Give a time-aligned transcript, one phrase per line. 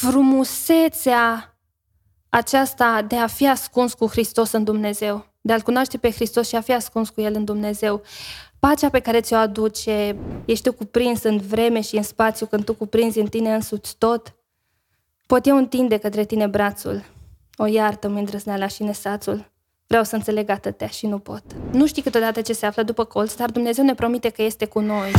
[0.00, 1.56] frumusețea
[2.28, 6.56] aceasta de a fi ascuns cu Hristos în Dumnezeu, de a-L cunoaște pe Hristos și
[6.56, 8.02] a fi ascuns cu El în Dumnezeu.
[8.58, 12.74] Pacea pe care ți-o aduce, ești tu cuprins în vreme și în spațiu când tu
[12.74, 14.34] cuprinzi în tine însuți tot.
[15.26, 17.04] Pot eu întinde către tine brațul.
[17.56, 19.50] O iartă-mi îndrăzneala și nesațul.
[19.86, 21.42] Vreau să înțeleg atâtea și nu pot.
[21.72, 24.80] Nu știi câteodată ce se află după colț, dar Dumnezeu ne promite că este cu
[24.80, 25.10] noi.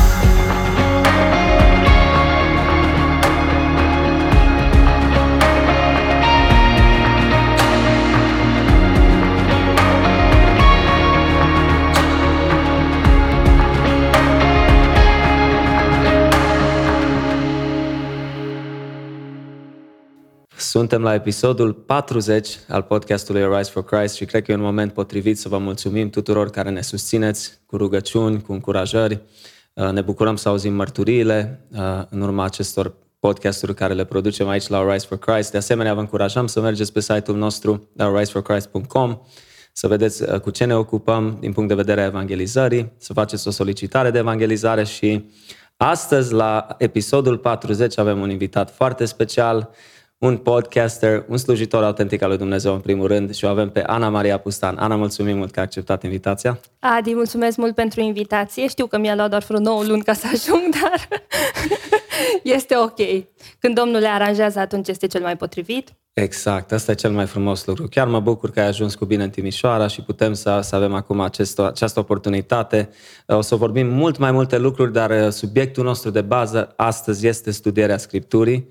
[20.69, 24.93] Suntem la episodul 40 al podcastului Arise for Christ și cred că e un moment
[24.93, 29.21] potrivit să vă mulțumim tuturor care ne susțineți cu rugăciuni, cu încurajări.
[29.73, 31.79] Uh, ne bucurăm să auzim mărturiile uh,
[32.09, 35.51] în urma acestor podcasturi care le producem aici la Arise for Christ.
[35.51, 39.21] De asemenea, vă încurajăm să mergeți pe site-ul nostru ariseforchrist.com
[39.73, 43.47] să vedeți uh, cu ce ne ocupăm din punct de vedere a evangelizării, să faceți
[43.47, 45.29] o solicitare de evangelizare și
[45.77, 49.69] astăzi, la episodul 40, avem un invitat foarte special,
[50.19, 53.81] un podcaster, un slujitor autentic al lui Dumnezeu în primul rând și o avem pe
[53.81, 54.77] Ana Maria Pustan.
[54.77, 56.59] Ana, mulțumim mult că ai acceptat invitația.
[56.79, 58.67] Adi, mulțumesc mult pentru invitație.
[58.67, 61.07] Știu că mi-a luat doar vreo 9 luni ca să ajung, dar
[62.57, 63.25] este ok.
[63.59, 65.93] Când Domnul le aranjează, atunci este cel mai potrivit.
[66.13, 67.87] Exact, asta e cel mai frumos lucru.
[67.87, 70.93] Chiar mă bucur că ai ajuns cu bine în Timișoara și putem să, să avem
[70.93, 72.89] acum acest, această oportunitate.
[73.27, 77.51] O să vorbim mult mai multe lucruri, dar uh, subiectul nostru de bază astăzi este
[77.51, 78.67] studierea Scripturii.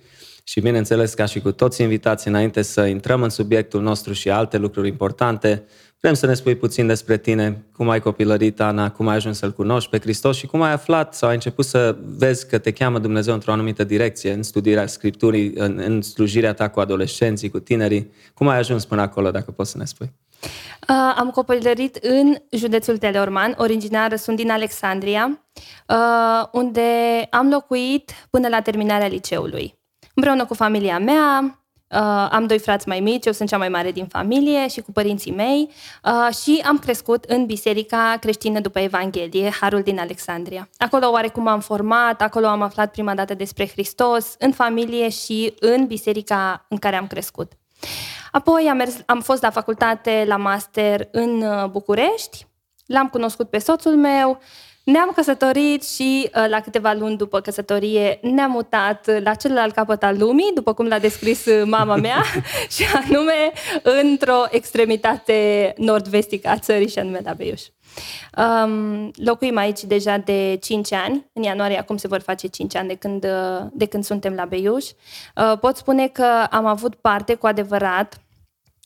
[0.49, 4.57] Și bineînțeles, ca și cu toți invitații, înainte să intrăm în subiectul nostru și alte
[4.57, 5.65] lucruri importante,
[6.01, 9.53] vrem să ne spui puțin despre tine, cum ai copilărit, Ana, cum ai ajuns să-L
[9.53, 12.99] cunoști pe Hristos și cum ai aflat sau ai început să vezi că te cheamă
[12.99, 18.13] Dumnezeu într-o anumită direcție, în studierea Scripturii, în, în slujirea ta cu adolescenții, cu tinerii.
[18.35, 20.13] Cum ai ajuns până acolo, dacă poți să ne spui?
[20.43, 25.45] Uh, am copilărit în județul Teleorman, originar sunt din Alexandria,
[25.89, 26.81] uh, unde
[27.31, 29.77] am locuit până la terminarea liceului
[30.18, 31.58] împreună cu familia mea.
[31.90, 34.92] Uh, am doi frați mai mici, eu sunt cea mai mare din familie și cu
[34.92, 35.70] părinții mei
[36.05, 40.68] uh, și am crescut în Biserica Creștină după Evanghelie, Harul din Alexandria.
[40.78, 45.86] Acolo oarecum am format, acolo am aflat prima dată despre Hristos, în familie și în
[45.86, 47.52] biserica în care am crescut.
[48.33, 52.46] Apoi am, mers, am fost la facultate, la master în uh, București,
[52.86, 54.40] l-am cunoscut pe soțul meu,
[54.91, 60.19] ne-am căsătorit și uh, la câteva luni după căsătorie ne-am mutat la celălalt capăt al
[60.19, 62.23] lumii, după cum l-a descris uh, mama mea,
[62.75, 67.63] și anume într-o extremitate nord-vestică a țării și anume la Beiuș.
[68.37, 71.31] Um, locuim aici deja de 5 ani.
[71.33, 74.45] În ianuarie acum se vor face 5 ani de când, uh, de când suntem la
[74.45, 74.85] Beiuș.
[74.85, 78.20] Uh, pot spune că am avut parte cu adevărat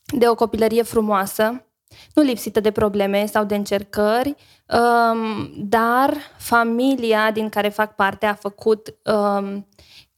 [0.04, 1.64] de o copilărie frumoasă,
[2.14, 4.34] nu lipsită de probleme sau de încercări,
[4.68, 9.66] um, dar familia din care fac parte a făcut um,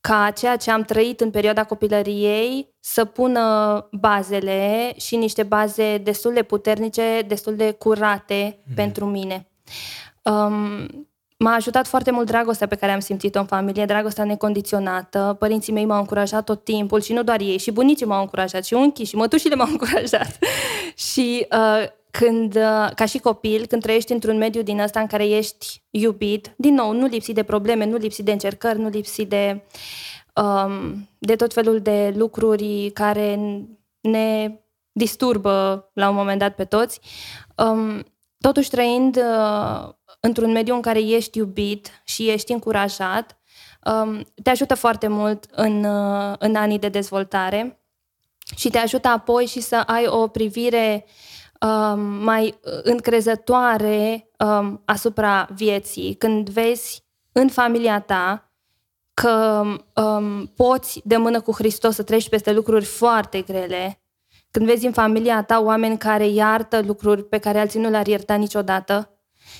[0.00, 6.32] ca ceea ce am trăit în perioada copilăriei să pună bazele și niște baze destul
[6.32, 8.74] de puternice, destul de curate mm.
[8.74, 9.48] pentru mine.
[10.22, 10.86] Um,
[11.37, 15.37] M-a ajutat foarte mult dragostea pe care am simțit-o în familie, dragostea necondiționată.
[15.39, 18.75] Părinții mei m-au încurajat tot timpul și nu doar ei, și bunicii m-au încurajat, și
[18.75, 20.39] unchii, și mătușile m-au încurajat.
[20.95, 25.27] și uh, când, uh, ca și copil, când trăiești într-un mediu din ăsta în care
[25.27, 29.65] ești iubit, din nou, nu lipsi de probleme, nu lipsi de încercări, nu lipsi de,
[30.34, 33.39] um, de tot felul de lucruri care
[34.01, 34.59] ne
[34.93, 37.01] disturbă la un moment dat pe toți,
[37.56, 38.05] um,
[38.39, 39.89] totuși trăind uh,
[40.24, 43.38] într-un mediu în care ești iubit și ești încurajat,
[43.84, 47.80] um, te ajută foarte mult în, uh, în anii de dezvoltare
[48.56, 51.04] și te ajută apoi și să ai o privire
[51.60, 56.14] um, mai încrezătoare um, asupra vieții.
[56.14, 58.52] Când vezi în familia ta
[59.14, 59.62] că
[59.94, 64.00] um, poți de mână cu Hristos să treci peste lucruri foarte grele,
[64.50, 68.34] când vezi în familia ta oameni care iartă lucruri pe care alții nu le-ar ierta
[68.34, 69.14] niciodată,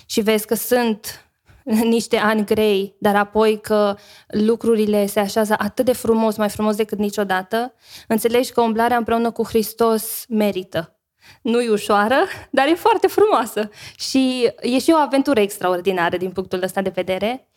[0.07, 1.29] și vezi că sunt
[1.65, 3.97] niște ani grei, dar apoi că
[4.27, 7.75] lucrurile se așează atât de frumos, mai frumos decât niciodată,
[8.09, 10.99] înțelegi că umblarea împreună cu Hristos merită.
[11.43, 12.17] Nu e ușoară,
[12.51, 17.49] dar e foarte frumoasă și e și o aventură extraordinară din punctul ăsta de vedere.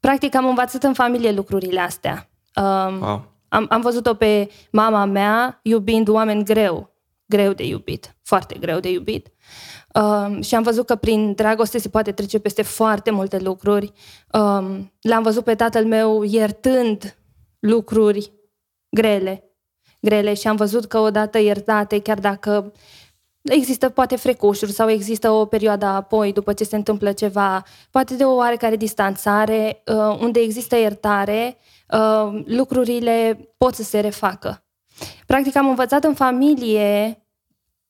[0.00, 2.30] Practic am învățat în familie lucrurile astea.
[2.56, 3.32] Um, wow.
[3.48, 6.93] am, am văzut-o pe mama mea iubind oameni greu,
[7.26, 9.32] greu de iubit, foarte greu de iubit.
[9.94, 13.92] Um, și am văzut că prin dragoste se poate trece peste foarte multe lucruri.
[14.32, 17.18] Um, l-am văzut pe tatăl meu iertând
[17.58, 18.32] lucruri
[18.88, 19.48] grele.
[20.00, 22.72] Grele și am văzut că odată iertate, chiar dacă
[23.42, 28.24] există poate frecușuri sau există o perioadă apoi, după ce se întâmplă ceva, poate de
[28.24, 31.56] o oarecare distanțare, uh, unde există iertare,
[31.88, 34.63] uh, lucrurile pot să se refacă.
[35.26, 37.18] Practic am învățat în familie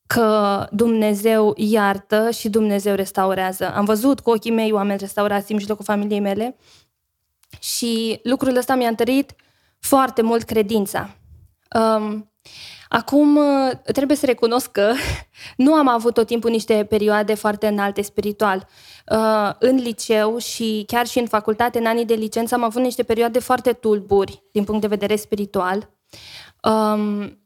[0.07, 3.73] că Dumnezeu iartă și Dumnezeu restaurează.
[3.75, 6.57] Am văzut cu ochii mei oameni restaurați în mijlocul familiei mele
[7.61, 9.35] și lucrul ăsta mi-a întărit
[9.81, 11.17] foarte mult credința.
[11.81, 12.33] Um,
[12.89, 13.39] acum
[13.83, 14.93] trebuie să recunosc că
[15.57, 18.69] nu am avut tot timpul niște perioade foarte înalte spiritual.
[19.11, 23.03] Uh, în liceu și chiar și în facultate, în anii de licență, am avut niște
[23.03, 25.95] perioade foarte tulburi din punct de vedere spiritual.
[26.65, 27.39] Um,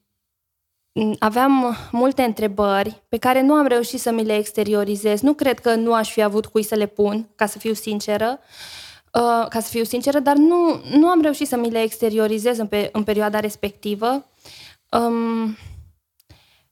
[1.18, 5.20] aveam multe întrebări pe care nu am reușit să mi le exteriorizez.
[5.20, 8.38] Nu cred că nu aș fi avut cui să le pun, ca să fiu sinceră,
[9.12, 12.66] uh, ca să fiu sinceră, dar nu, nu am reușit să mi le exteriorizez în,
[12.66, 14.26] pe, în perioada respectivă.
[14.90, 15.56] Um,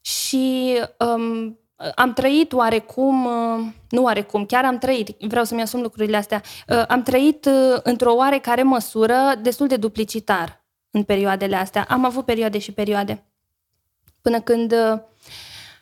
[0.01, 1.59] și um,
[1.95, 6.83] am trăit oarecum, uh, nu oarecum, chiar am trăit, vreau să-mi asum lucrurile astea, uh,
[6.87, 10.66] am trăit uh, într-o oarecare măsură destul de duplicitar
[10.97, 11.85] în perioadele astea.
[11.89, 13.23] Am avut perioade și perioade.
[14.21, 14.99] Până când uh,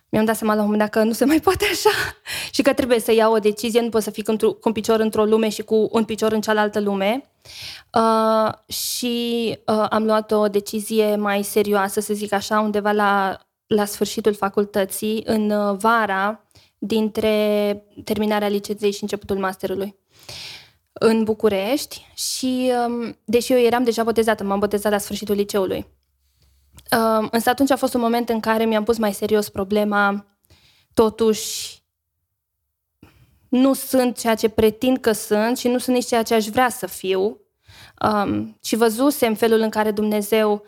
[0.10, 1.90] mi-am dat seama la un moment dat că nu se mai poate așa
[2.56, 5.26] și că trebuie să iau o decizie, nu pot să fiu cu un picior într-o
[5.26, 7.30] lume și cu un picior în cealaltă lume.
[7.94, 13.86] Uh, și uh, am luat o decizie mai serioasă, să zic așa, undeva la, la
[13.86, 16.46] sfârșitul facultății, în uh, vara,
[16.78, 19.96] dintre terminarea licenței și începutul masterului
[21.00, 25.88] în București și um, deși eu eram deja botezată, m-am botezat la sfârșitul liceului.
[27.32, 30.26] Însă atunci a fost un moment în care mi-am pus mai serios problema,
[30.94, 31.84] totuși
[33.50, 36.70] nu sunt ceea ce pretind că sunt și nu sunt nici ceea ce aș vrea
[36.70, 37.40] să fiu.
[38.02, 40.66] Um, și văzusem felul în care Dumnezeu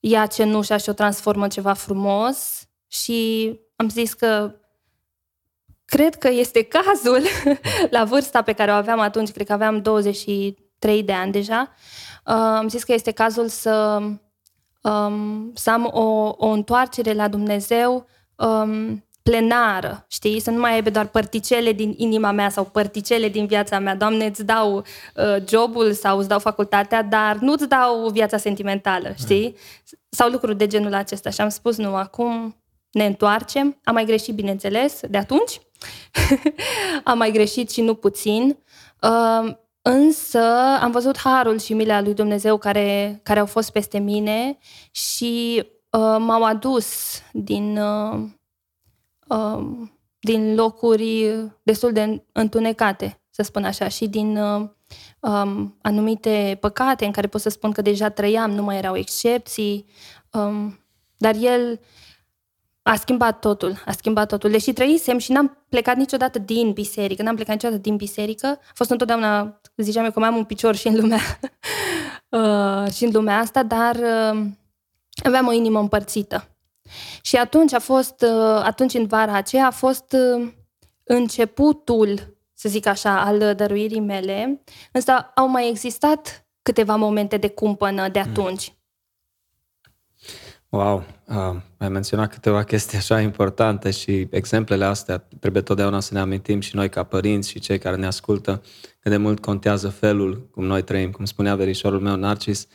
[0.00, 4.54] ia cenușa și o transformă în ceva frumos și am zis că
[5.86, 7.22] cred că este cazul,
[7.96, 11.72] la vârsta pe care o aveam atunci, cred că aveam 23 de ani deja,
[12.26, 14.02] uh, am zis că este cazul să
[14.86, 18.06] um, să am o, o întoarcere la Dumnezeu
[18.36, 20.40] um, plenară, știi?
[20.40, 23.96] Să nu mai aibă doar părticele din inima mea sau părticele din viața mea.
[23.96, 29.14] Doamne, îți dau uh, jobul sau îți dau facultatea, dar nu îți dau viața sentimentală,
[29.18, 29.56] știi?
[30.08, 31.30] Sau lucruri de genul acesta.
[31.30, 32.56] Și am spus, nu, acum
[32.90, 33.80] ne întoarcem.
[33.84, 35.60] Am mai greșit, bineînțeles, de atunci.
[37.04, 38.58] am mai greșit și nu puțin.
[39.02, 39.54] Uh,
[39.88, 40.38] Însă
[40.80, 44.58] am văzut harul și mila lui Dumnezeu care, care au fost peste mine
[44.90, 46.86] și uh, m-au adus
[47.32, 48.22] din, uh,
[49.28, 49.66] uh,
[50.18, 54.68] din locuri destul de întunecate, să spun așa, și din uh,
[55.20, 59.86] um, anumite păcate în care pot să spun că deja trăiam, nu mai erau excepții,
[60.32, 60.78] um,
[61.16, 61.80] dar El
[62.88, 64.50] a schimbat totul, a schimbat totul.
[64.50, 68.90] Deși trăisem și n-am plecat niciodată din biserică, n-am plecat niciodată din biserică, a fost
[68.90, 71.18] întotdeauna, ziceam eu că mai am un picior și în lumea,
[72.38, 74.46] uh, și în lumea asta, dar uh,
[75.24, 76.48] aveam o inimă împărțită.
[77.22, 80.48] Și atunci a fost, uh, atunci în vara aceea a fost uh,
[81.04, 84.62] începutul, să zic așa, al dăruirii mele,
[84.92, 88.75] însă au mai existat câteva momente de cumpănă de atunci.
[90.76, 96.20] Wow, uh, ai menționat câteva chestii așa importante și exemplele astea trebuie totdeauna să ne
[96.20, 98.62] amintim și noi ca părinți și cei care ne ascultă
[99.00, 101.10] cât de mult contează felul cum noi trăim.
[101.10, 102.66] Cum spunea verișorul meu Narcis,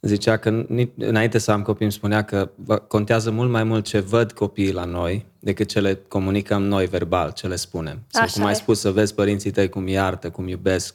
[0.00, 0.66] zicea că
[0.96, 2.50] înainte să am copii îmi spunea că
[2.88, 7.32] contează mult mai mult ce văd copiii la noi decât ce le comunicăm noi verbal,
[7.32, 8.02] ce le spunem.
[8.06, 10.94] Sau cum ai spus, să vezi părinții tăi cum iartă, cum iubesc,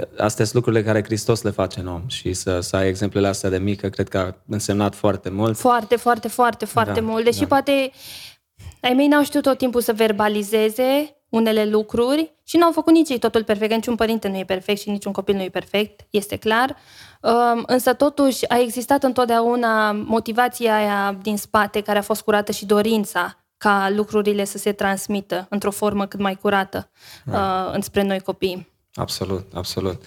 [0.00, 3.50] Astea sunt lucrurile care Hristos le face în om și să, să ai exemplele astea
[3.50, 5.56] de mică, cred că a însemnat foarte mult.
[5.56, 7.24] Foarte, foarte, foarte, foarte da, mult.
[7.24, 7.46] Deși da.
[7.46, 7.90] poate
[8.80, 13.18] ai mei n-au știut tot timpul să verbalizeze unele lucruri și n-au făcut nici ei
[13.18, 16.36] totul perfect, că niciun părinte nu e perfect și niciun copil nu e perfect, este
[16.36, 16.76] clar.
[17.20, 22.66] Um, însă totuși a existat întotdeauna motivația aia din spate care a fost curată și
[22.66, 26.90] dorința ca lucrurile să se transmită într-o formă cât mai curată
[27.24, 27.66] da.
[27.68, 28.71] uh, înspre noi copii.
[28.94, 30.02] Absolut, absolut.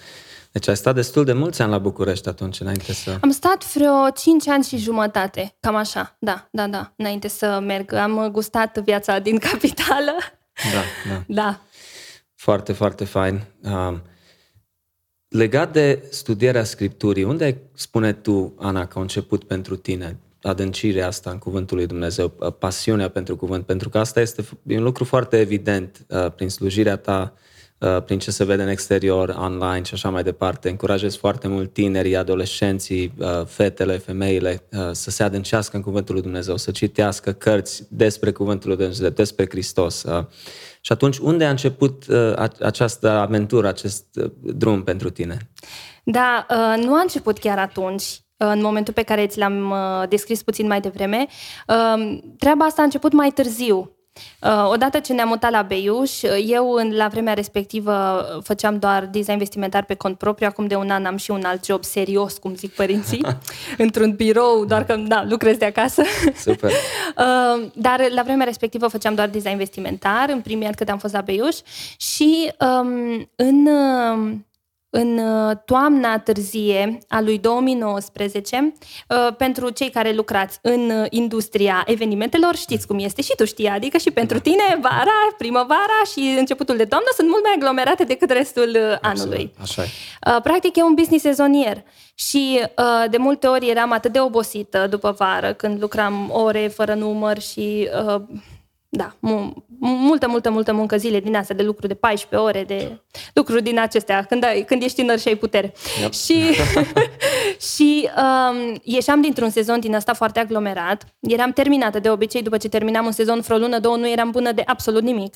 [0.56, 3.18] Deci ai stat destul de mulți ani la București atunci, înainte să...
[3.20, 7.92] Am stat vreo 5 ani și jumătate, cam așa, da, da, da, înainte să merg.
[7.92, 10.12] Am gustat viața din capitală.
[10.72, 11.22] Da, da.
[11.26, 11.60] da.
[12.34, 13.40] Foarte, foarte fain.
[13.62, 14.02] Um,
[15.28, 21.30] legat de studierea Scripturii, unde spune tu, Ana, că a început pentru tine adâncirea asta
[21.30, 22.28] în Cuvântul lui Dumnezeu,
[22.58, 23.66] pasiunea pentru Cuvânt?
[23.66, 27.38] Pentru că asta este un lucru foarte evident uh, prin slujirea ta uh,
[28.04, 30.68] prin ce se vede în exterior, online și așa mai departe.
[30.68, 36.56] Încurajez foarte mult tinerii, adolescenții, uh, fetele, femeile să se adâncească în Cuvântul lui Dumnezeu,
[36.56, 40.04] să citească cărți despre Cuvântul lui Dumnezeu, despre Hristos.
[40.80, 42.04] Și atunci, unde a început
[42.60, 44.04] această aventură, acest
[44.40, 45.50] drum pentru tine?
[46.04, 48.04] Da, nu a început chiar atunci
[48.36, 49.74] în momentul pe care ți l-am
[50.08, 51.26] descris puțin mai devreme.
[52.38, 53.95] Treaba asta a început mai târziu.
[54.40, 59.38] Uh, odată ce ne-am mutat la Beiuș, eu în, la vremea respectivă făceam doar design
[59.38, 62.54] vestimentar pe cont propriu, acum de un an am și un alt job serios, cum
[62.54, 63.26] zic părinții,
[63.78, 66.02] într-un birou, doar că da, lucrez de acasă.
[66.36, 66.70] Super.
[67.16, 71.12] uh, dar la vremea respectivă făceam doar design vestimentar, în primii ani când am fost
[71.12, 71.56] la Beiuș
[71.96, 73.68] și um, în...
[74.90, 78.72] Uh, în uh, toamna târzie a lui 2019,
[79.08, 83.68] uh, pentru cei care lucrați în uh, industria evenimentelor, știți cum este și tu știi,
[83.68, 88.30] adică și pentru tine vara, primăvara și începutul de toamnă sunt mult mai aglomerate decât
[88.30, 88.98] restul Absolut.
[89.02, 89.52] anului.
[89.60, 89.88] Așa e.
[90.42, 91.82] Practic e un business sezonier
[92.14, 92.62] și
[93.10, 97.88] de multe ori eram atât de obosită după vară când lucram ore fără număr și
[98.88, 99.16] da,
[99.78, 103.00] multă, multă, multă muncă zile din astea de lucru de 14 ore, de
[103.34, 105.72] lucruri din acestea, când, ai, când ești tânăr și ai putere.
[106.00, 106.12] Yep.
[106.12, 106.42] Și,
[107.74, 112.68] și um, ieșeam dintr-un sezon din asta foarte aglomerat, eram terminată de obicei, după ce
[112.68, 115.34] terminam un sezon, vreo lună, două, nu eram bună de absolut nimic.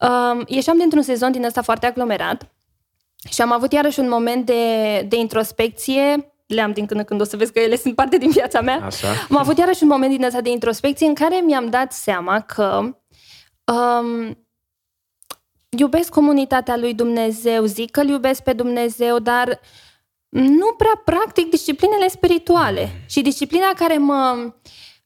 [0.00, 2.52] Um, ieșeam dintr-un sezon din asta foarte aglomerat
[3.30, 7.24] și am avut iarăși un moment de, de introspecție le-am din când în când, o
[7.24, 8.80] să vezi că ele sunt parte din viața mea.
[8.84, 9.08] Așa.
[9.30, 12.96] Am avut iarăși un moment din ăsta de introspecție în care mi-am dat seama că
[13.64, 14.46] um,
[15.68, 19.60] iubesc comunitatea lui Dumnezeu, zic că iubesc pe Dumnezeu, dar
[20.28, 23.04] nu prea practic disciplinele spirituale.
[23.08, 24.52] Și disciplina care mă,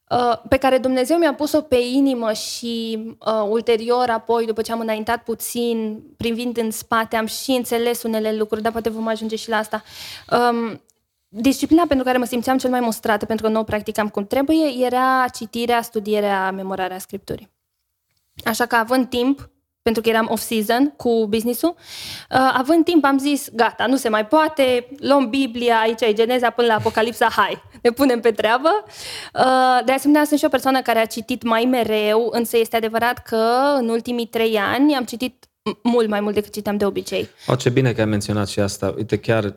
[0.09, 4.81] uh, pe care Dumnezeu mi-a pus-o pe inimă și uh, ulterior, apoi, după ce am
[4.81, 9.49] înaintat puțin, privind în spate, am și înțeles unele lucruri, dar poate vom ajunge și
[9.49, 9.83] la asta.
[10.31, 10.81] Um,
[11.35, 14.85] Disciplina pentru care mă simțeam cel mai mostrată, pentru că nu o practicam cum trebuie,
[14.85, 17.51] era citirea, studierea, memorarea scripturii.
[18.45, 19.51] Așa că având timp,
[19.83, 21.75] pentru că eram off-season cu business-ul,
[22.31, 26.51] uh, având timp am zis, gata, nu se mai poate, luăm Biblia, aici e Geneza
[26.51, 28.85] până la Apocalipsa, hai, ne punem pe treabă.
[29.35, 33.23] Uh, de asemenea, sunt și o persoană care a citit mai mereu, însă este adevărat
[33.23, 35.47] că în ultimii trei ani am citit
[35.83, 37.29] mult mai mult decât citeam de obicei.
[37.47, 38.95] O, ce bine că ai menționat și asta.
[38.97, 39.55] Uite, chiar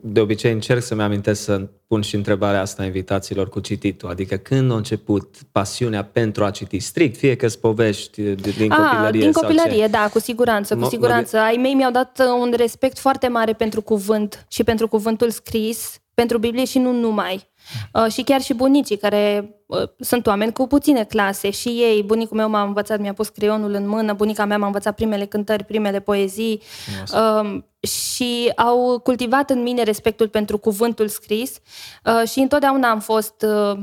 [0.00, 4.08] de obicei încerc să-mi amintesc să pun și întrebarea asta invitațiilor cu cititul.
[4.08, 9.20] Adică când a început pasiunea pentru a citi strict, fie că povești din a, copilărie
[9.20, 9.86] din copilărie, sau ce?
[9.86, 11.38] da, cu siguranță, cu siguranță.
[11.38, 15.98] Ai mei mi-au dat uh, un respect foarte mare pentru cuvânt și pentru cuvântul scris,
[16.14, 17.48] pentru Biblie și nu numai.
[17.92, 22.36] Uh, și chiar și bunicii, care uh, sunt oameni cu puține clase și ei, bunicul
[22.36, 26.00] meu m-a învățat, mi-a pus creionul în mână, bunica mea m-a învățat primele cântări, primele
[26.00, 26.62] poezii
[27.14, 31.58] uh, și au cultivat în mine respectul pentru cuvântul scris
[32.04, 33.42] uh, și întotdeauna am fost...
[33.42, 33.78] Uh,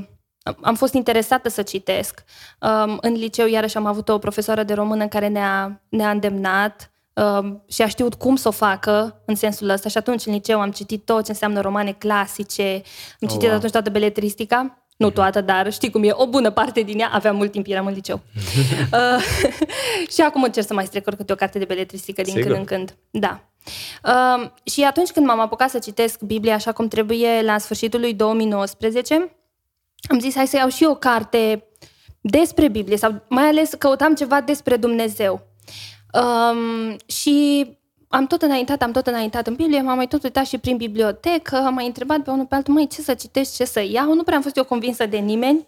[0.62, 2.24] am fost interesată să citesc.
[2.62, 6.95] Um, în liceu, iarăși, am avut o profesoară de română care ne-a, ne-a îndemnat Um,
[7.68, 9.90] și a știut cum să o facă în sensul ăsta.
[9.90, 12.82] Și atunci în liceu am citit tot ce înseamnă romane clasice,
[13.22, 13.56] am citit oh, wow.
[13.56, 14.80] atunci toată beletristica.
[14.98, 15.16] Nu mhm.
[15.16, 17.94] toată, dar știi cum e, o bună parte din ea, aveam mult timp, eram în
[17.94, 18.22] liceu.
[18.94, 19.24] uh,
[20.14, 22.48] și acum încerc să mai strecor câte o carte de beletristică din Sigur.
[22.48, 22.96] când în când.
[23.10, 23.44] Da.
[24.04, 28.14] Uh, și atunci când m-am apucat să citesc Biblia așa cum trebuie la sfârșitul lui
[28.14, 29.36] 2019,
[30.10, 31.64] am zis hai să iau și o carte
[32.22, 35.55] despre Biblie sau mai ales căutam ceva despre Dumnezeu.
[36.16, 37.68] Um, și
[38.08, 41.56] am tot înaintat, am tot înaintat în Biblie, m-am mai tot uitat și prin bibliotecă,
[41.56, 44.24] am mai întrebat pe unul pe altul, măi, ce să citești, ce să iau, nu
[44.24, 45.68] prea am fost eu convinsă de nimeni.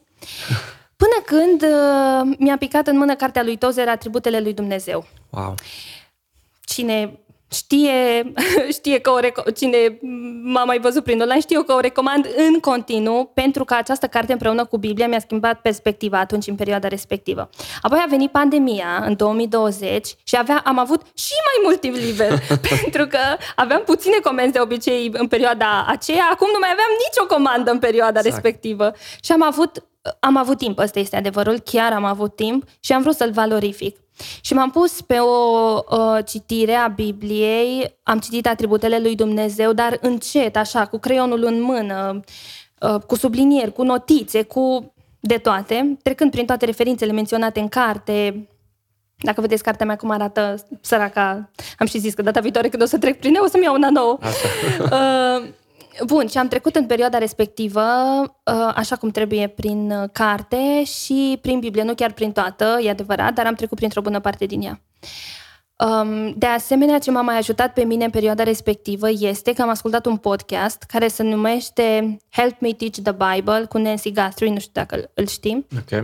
[1.02, 5.06] Până când uh, mi-a picat în mână cartea lui Tozer, Atributele lui Dumnezeu.
[5.30, 5.56] Wow.
[6.66, 7.20] Cine
[7.52, 8.32] știe,
[8.78, 10.00] știe că o reco- cine
[10.44, 14.32] m-a mai văzut prin online, știe că o recomand în continuu pentru că această carte
[14.32, 17.50] împreună cu Biblia mi-a schimbat perspectiva atunci în perioada respectivă.
[17.82, 22.40] Apoi a venit pandemia în 2020 și avea, am avut și mai mult timp liber
[22.70, 23.20] pentru că
[23.56, 27.80] aveam puține comenzi de obicei în perioada aceea, acum nu mai aveam nicio comandă în
[27.80, 28.36] perioada exact.
[28.36, 28.92] respectivă
[29.24, 29.84] și am avut
[30.20, 33.98] am avut timp, ăsta este adevărul, chiar am avut timp și am vrut să-l valorific.
[34.42, 39.98] Și m-am pus pe o uh, citire a Bibliei, am citit atributele lui Dumnezeu, dar
[40.02, 42.20] încet, așa, cu creionul în mână,
[42.80, 48.48] uh, cu sublinieri, cu notițe, cu de toate, trecând prin toate referințele menționate în carte.
[49.16, 51.50] Dacă vedeți cartea mea cum arată săraca,
[51.80, 53.74] am și zis că data viitoare când o să trec prin ea o să-mi iau
[53.74, 54.18] una nouă.
[54.82, 55.48] uh,
[56.06, 57.82] Bun, și am trecut în perioada respectivă,
[58.22, 62.90] uh, așa cum trebuie, prin uh, carte și prin Biblie, nu chiar prin toată, e
[62.90, 64.82] adevărat, dar am trecut printr-o bună parte din ea.
[65.78, 69.70] Um, de asemenea, ce m-a mai ajutat pe mine în perioada respectivă este că am
[69.70, 74.60] ascultat un podcast care se numește Help Me Teach the Bible cu Nancy Guthrie, nu
[74.60, 75.66] știu dacă îl știm.
[75.78, 76.04] Ok.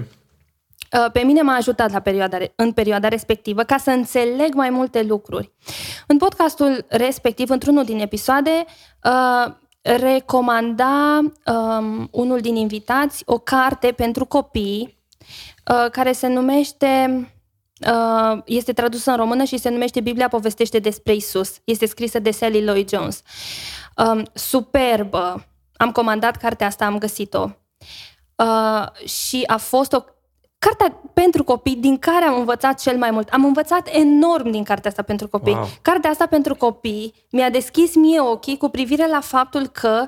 [0.94, 5.04] Uh, pe mine m-a ajutat la perioada, în perioada respectivă ca să înțeleg mai multe
[5.04, 5.52] lucruri.
[6.08, 8.66] În podcastul respectiv, într-unul din episoade,
[9.04, 14.98] uh, recomanda um, unul din invitați o carte pentru copii
[15.72, 17.28] uh, care se numește
[18.46, 21.58] este tradusă în română și se numește Biblia povestește despre Isus.
[21.64, 23.22] Este scrisă de Sally Lloyd Jones.
[23.98, 25.46] Um, superbă!
[25.78, 27.50] Am comandat cartea asta, am găsit-o.
[28.36, 30.04] Uh, și a fost o
[30.66, 33.30] cartea pentru copii din care am învățat cel mai mult.
[33.30, 35.54] Am învățat enorm din cartea asta pentru copii.
[35.54, 35.70] Wow.
[35.82, 40.08] Cartea asta pentru copii mi-a deschis mie ochii cu privire la faptul că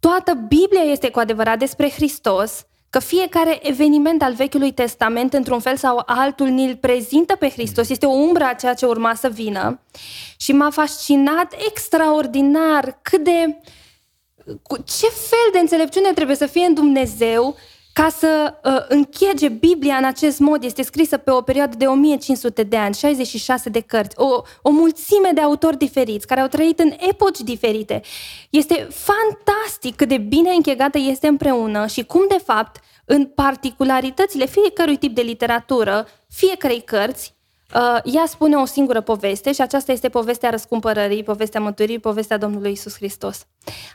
[0.00, 5.76] toată Biblia este cu adevărat despre Hristos, că fiecare eveniment al Vechiului Testament, într-un fel
[5.76, 9.80] sau altul, ni-l prezintă pe Hristos, este o umbră a ceea ce urma să vină.
[10.36, 13.60] Și m-a fascinat extraordinar cât de...
[14.62, 17.56] Cu ce fel de înțelepciune trebuie să fie în Dumnezeu
[17.96, 20.64] ca să uh, închege Biblia în acest mod.
[20.64, 25.30] Este scrisă pe o perioadă de 1500 de ani, 66 de cărți, o, o mulțime
[25.34, 28.02] de autori diferiți care au trăit în epoci diferite.
[28.50, 34.96] Este fantastic cât de bine închegată este împreună și cum, de fapt, în particularitățile fiecărui
[34.96, 37.35] tip de literatură, fiecarei cărți,
[37.74, 42.70] Uh, ea spune o singură poveste și aceasta este povestea răscumpărării, povestea mântuirii, povestea Domnului
[42.70, 43.46] Isus Hristos.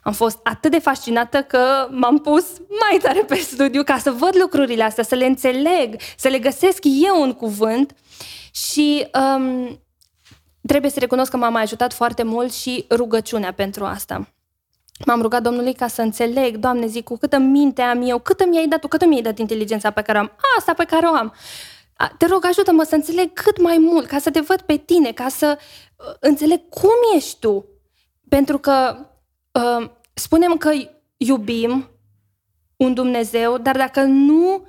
[0.04, 4.36] Am fost atât de fascinată că m-am pus mai tare pe studiu ca să văd
[4.42, 7.96] lucrurile astea, să le înțeleg, să le găsesc eu un cuvânt
[8.52, 9.80] și um,
[10.68, 14.34] trebuie să recunosc că m-a mai ajutat foarte mult și rugăciunea pentru asta.
[15.06, 18.68] M-am rugat Domnului ca să înțeleg, Doamne, zic, cu câtă minte am eu, cât mi-ai
[18.68, 21.34] dat tu, cât mi-ai dat inteligența pe care o am, asta pe care o am.
[22.18, 25.30] Te rog, ajută-mă să înțeleg cât mai mult, ca să te văd pe tine, ca
[25.30, 27.66] să uh, înțeleg cum ești tu.
[28.30, 29.06] Pentru că
[29.52, 30.72] uh, spunem că
[31.18, 31.90] iubim
[32.76, 34.66] un Dumnezeu, dar dacă nu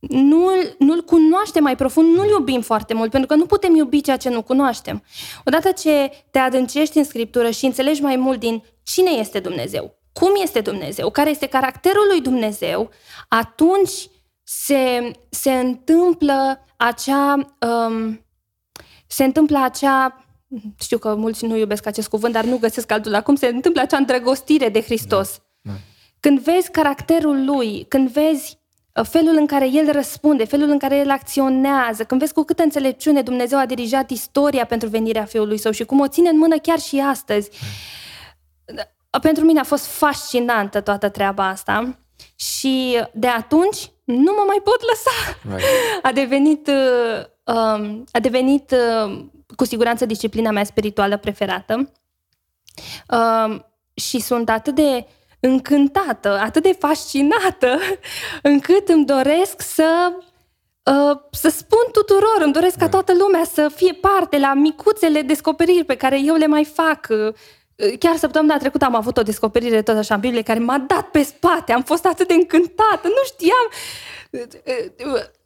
[0.00, 4.16] nu-l, nu-l cunoaștem mai profund, nu-l iubim foarte mult, pentru că nu putem iubi ceea
[4.16, 5.02] ce nu cunoaștem.
[5.44, 10.30] Odată ce te adâncești în Scriptură și înțelegi mai mult din cine este Dumnezeu, cum
[10.42, 12.90] este Dumnezeu, care este caracterul lui Dumnezeu,
[13.28, 14.08] atunci
[14.52, 18.24] se, se întâmplă acea um,
[19.06, 20.24] se întâmplă acea
[20.78, 23.96] știu că mulți nu iubesc acest cuvânt, dar nu găsesc altul acum, se întâmplă acea
[23.96, 25.40] îndrăgostire de Hristos.
[25.60, 25.78] Da, da.
[26.20, 28.58] Când vezi caracterul lui, când vezi
[28.94, 32.62] uh, felul în care el răspunde, felul în care el acționează, când vezi cu câtă
[32.62, 36.56] înțelepciune Dumnezeu a dirijat istoria pentru venirea Fiului Său și cum o ține în mână
[36.56, 37.50] chiar și astăzi.
[38.64, 39.18] Da.
[39.18, 41.98] Pentru mine a fost fascinantă toată treaba asta
[42.36, 45.38] și de atunci nu mă mai pot lăsa.
[45.54, 45.68] Right.
[46.08, 49.24] A devenit, uh, um, a devenit uh,
[49.56, 51.92] cu siguranță disciplina mea spirituală preferată
[53.08, 53.60] uh,
[53.94, 55.06] și sunt atât de
[55.40, 57.78] încântată, atât de fascinată,
[58.42, 60.12] încât îmi doresc să
[60.82, 62.90] uh, să spun tuturor, îmi doresc ca da.
[62.90, 67.08] toată lumea să fie parte la micuțele descoperiri pe care eu le mai fac.
[67.98, 71.22] Chiar săptămâna trecută am avut o descoperire tot așa în Biblie care m-a dat pe
[71.22, 73.70] spate, am fost atât de încântată, nu știam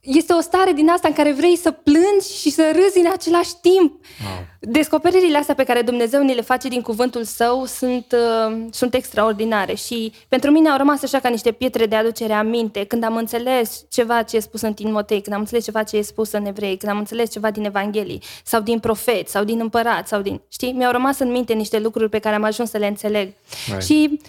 [0.04, 3.50] este o stare din asta în care vrei să plângi și să râzi în același
[3.60, 3.92] timp.
[4.24, 4.46] Wow.
[4.60, 9.74] Descoperirile astea pe care Dumnezeu ni le face din cuvântul său sunt, uh, sunt extraordinare
[9.74, 13.84] și pentru mine au rămas așa ca niște pietre de aducere aminte când am înțeles
[13.90, 16.76] ceva ce e spus în Timotei, când am înțeles ceva ce e spus în Evrei,
[16.76, 20.40] când am înțeles ceva din Evanghelii sau din profeți sau din împărat sau din...
[20.48, 20.72] Știi?
[20.72, 23.32] Mi-au rămas în minte niște lucruri pe care am ajuns să le înțeleg.
[23.66, 23.82] Right.
[23.82, 24.20] Și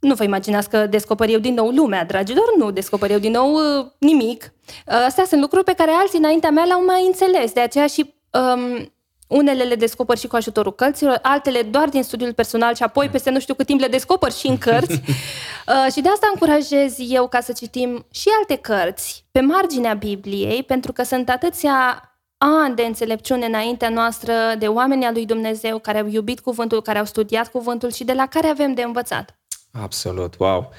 [0.00, 3.54] nu vă imaginați că descoper eu din nou lumea, dragilor, nu descoper eu din nou
[3.54, 4.52] uh, nimic.
[4.86, 8.14] Uh, astea sunt lucruri pe care alții înaintea mea le-au mai înțeles, de aceea și
[8.30, 8.92] um,
[9.28, 13.30] unele le descoper și cu ajutorul cărților, altele doar din studiul personal și apoi peste
[13.30, 14.92] nu știu cât timp le descoper și în cărți.
[15.02, 20.62] uh, și de asta încurajez eu ca să citim și alte cărți pe marginea Bibliei,
[20.62, 22.04] pentru că sunt atâția
[22.38, 26.98] ani de înțelepciune înaintea noastră de oameni al lui Dumnezeu care au iubit cuvântul, care
[26.98, 29.39] au studiat cuvântul și de la care avem de învățat.
[29.70, 30.70] Absolut, wow!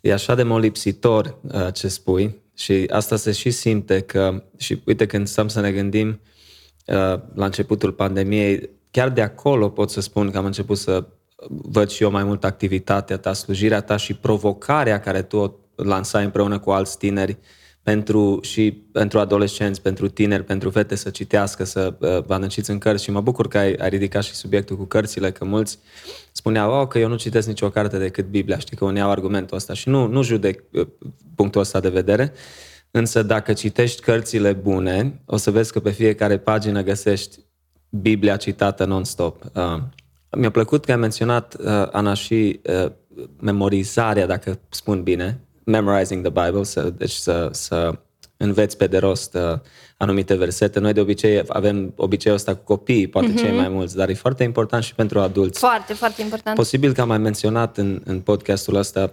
[0.00, 5.06] E așa de molipsitor uh, ce spui și asta se și simte că, și uite
[5.06, 6.08] când stăm să ne gândim
[6.86, 11.06] uh, la începutul pandemiei, chiar de acolo pot să spun că am început să
[11.48, 16.24] văd și eu mai mult activitatea ta, slujirea ta și provocarea care tu o lansai
[16.24, 17.36] împreună cu alți tineri
[17.86, 22.78] pentru, și pentru adolescenți, pentru tineri, pentru fete să citească, să uh, vă adânciți în
[22.78, 23.04] cărți.
[23.04, 25.78] Și mă bucur că ai, ai ridicat și subiectul cu cărțile, că mulți
[26.32, 29.56] spuneau oh, că eu nu citesc nicio carte decât Biblia, știi că unii au argumentul
[29.56, 30.86] ăsta și nu, nu judec uh,
[31.34, 32.32] punctul ăsta de vedere,
[32.90, 37.38] însă dacă citești cărțile bune, o să vezi că pe fiecare pagină găsești
[37.88, 39.44] Biblia citată non-stop.
[39.54, 39.82] Uh,
[40.30, 42.92] mi-a plăcut că ai menționat, uh, Ana, și uh,
[43.40, 47.98] memorizarea, dacă spun bine, memorizing the Bible, să, deci să, să
[48.36, 49.58] înveți pe de rost uh,
[49.96, 50.78] anumite versete.
[50.78, 53.36] Noi de obicei avem obiceiul ăsta cu copiii, poate mm-hmm.
[53.36, 55.58] cei mai mulți, dar e foarte important și pentru adulți.
[55.58, 56.56] Foarte, foarte important.
[56.56, 59.12] Posibil că am mai menționat în, în podcastul ăsta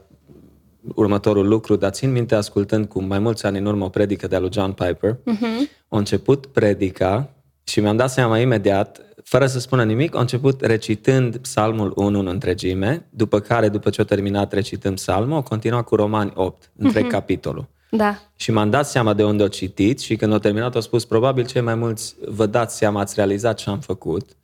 [0.96, 4.40] următorul lucru, dar țin minte ascultând cu mai mulți ani în urmă o predică de-a
[4.40, 5.14] lui John Piper.
[5.14, 5.86] Mm-hmm.
[5.88, 7.30] A început predica
[7.64, 12.28] și mi-am dat seama imediat, fără să spună nimic, a început recitând psalmul 1 în
[12.28, 17.06] întregime, după care, după ce a terminat recitând psalmul, a continuat cu Romani 8, întreg
[17.06, 17.10] mm-hmm.
[17.10, 17.68] capitolul.
[17.90, 18.20] Da.
[18.36, 21.46] Și m-am dat seama de unde o citit și când o terminat, a spus, probabil
[21.46, 24.38] cei mai mulți vă dați seama, ați realizat ce am făcut.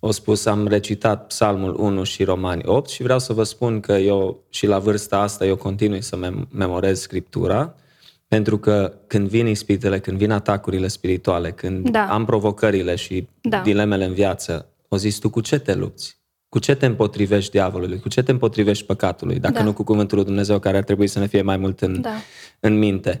[0.00, 3.92] O spus, am recitat Psalmul 1 și Romani 8 și vreau să vă spun că
[3.92, 7.74] eu și la vârsta asta eu continui să mem- memorez Scriptura,
[8.28, 12.06] pentru că când vin ispitele, când vin atacurile spirituale, când da.
[12.06, 13.60] am provocările și da.
[13.60, 16.22] dilemele în viață, o zis tu cu ce te lupți?
[16.48, 18.00] Cu ce te împotrivești diavolului?
[18.00, 19.38] Cu ce te împotrivești păcatului?
[19.38, 19.62] Dacă da.
[19.62, 22.14] nu cu cuvântul lui Dumnezeu care ar trebui să ne fie mai mult în, da.
[22.60, 23.20] în minte.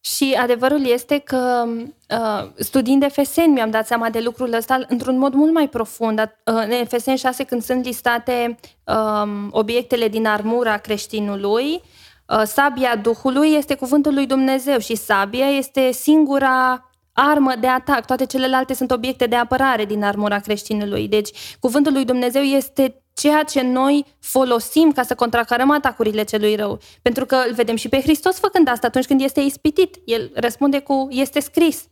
[0.00, 5.32] Și adevărul este că uh, studiind Efeseni mi-am dat seama de lucrul ăsta într-un mod
[5.32, 6.18] mult mai profund.
[6.18, 11.80] Uh, în Efeseni 6 când sunt listate uh, obiectele din armura creștinului, uh,
[12.44, 18.74] sabia Duhului este cuvântul lui Dumnezeu și sabia este singura armă de atac, toate celelalte
[18.74, 21.08] sunt obiecte de apărare din armura creștinului.
[21.08, 26.78] Deci, cuvântul lui Dumnezeu este ceea ce noi folosim ca să contracarăm atacurile celui rău.
[27.02, 29.96] Pentru că îl vedem și pe Hristos făcând asta atunci când este ispitit.
[30.04, 31.84] El răspunde cu este scris.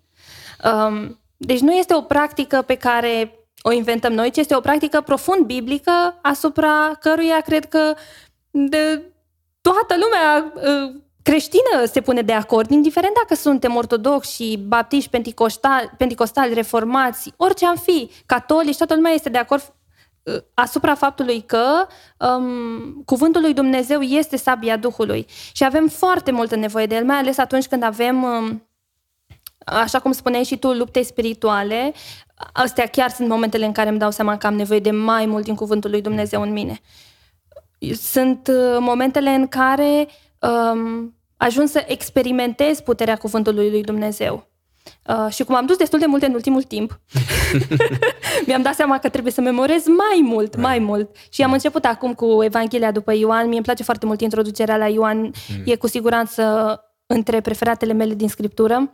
[0.64, 5.00] Um, deci nu este o practică pe care o inventăm noi, ci este o practică
[5.00, 7.94] profund biblică asupra căruia cred că
[8.50, 9.02] de
[9.60, 16.54] toată lumea uh, creștină se pune de acord, indiferent dacă suntem ortodoxi, baptiști, penticostali, penticostali,
[16.54, 19.74] reformați, orice am fi, catolici, toată lumea este de acord
[20.22, 21.86] uh, asupra faptului că
[22.18, 27.16] um, cuvântul lui Dumnezeu este sabia Duhului și avem foarte multă nevoie de el, mai
[27.16, 28.68] ales atunci când avem, um,
[29.64, 31.92] așa cum spuneai și tu, lupte spirituale.
[32.52, 35.44] Astea chiar sunt momentele în care îmi dau seama că am nevoie de mai mult
[35.44, 36.80] din cuvântul lui Dumnezeu în mine.
[37.94, 44.48] Sunt uh, momentele în care um, ajuns să experimentez puterea cuvântului lui Dumnezeu.
[45.06, 47.00] Uh, și cum am dus destul de multe în ultimul timp,
[48.46, 51.16] mi-am dat seama că trebuie să memorez mai mult, mai mult.
[51.30, 53.46] Și am început acum cu Evanghelia după Ioan.
[53.46, 55.18] Mie îmi place foarte mult introducerea la Ioan.
[55.18, 55.32] Mm.
[55.64, 56.74] E cu siguranță
[57.06, 58.92] între preferatele mele din scriptură.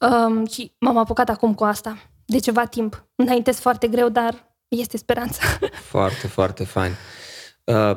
[0.00, 1.98] Um, și m-am apucat acum cu asta.
[2.24, 3.06] De ceva timp.
[3.14, 5.42] Înaintez foarte greu, dar este speranța.
[5.92, 6.92] foarte, foarte fain.
[7.68, 7.96] Uh,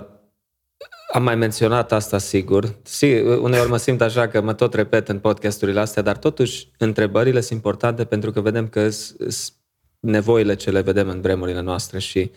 [1.14, 2.76] am mai menționat asta, sigur.
[2.84, 7.40] Si, uneori mă simt așa că mă tot repet în podcasturile astea, dar totuși întrebările
[7.40, 9.54] sunt importante pentru că vedem că sunt
[10.00, 12.32] nevoile ce le vedem în vremurile noastre și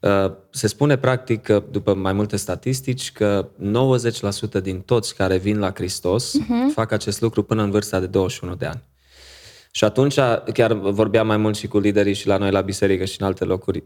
[0.00, 3.48] uh, se spune practic că, după mai multe statistici, că
[4.58, 6.74] 90% din toți care vin la Hristos uh-huh.
[6.74, 8.82] fac acest lucru până în vârsta de 21 de ani.
[9.70, 10.14] Și atunci,
[10.52, 13.44] chiar vorbeam mai mult și cu liderii și la noi la biserică și în alte
[13.44, 13.82] locuri,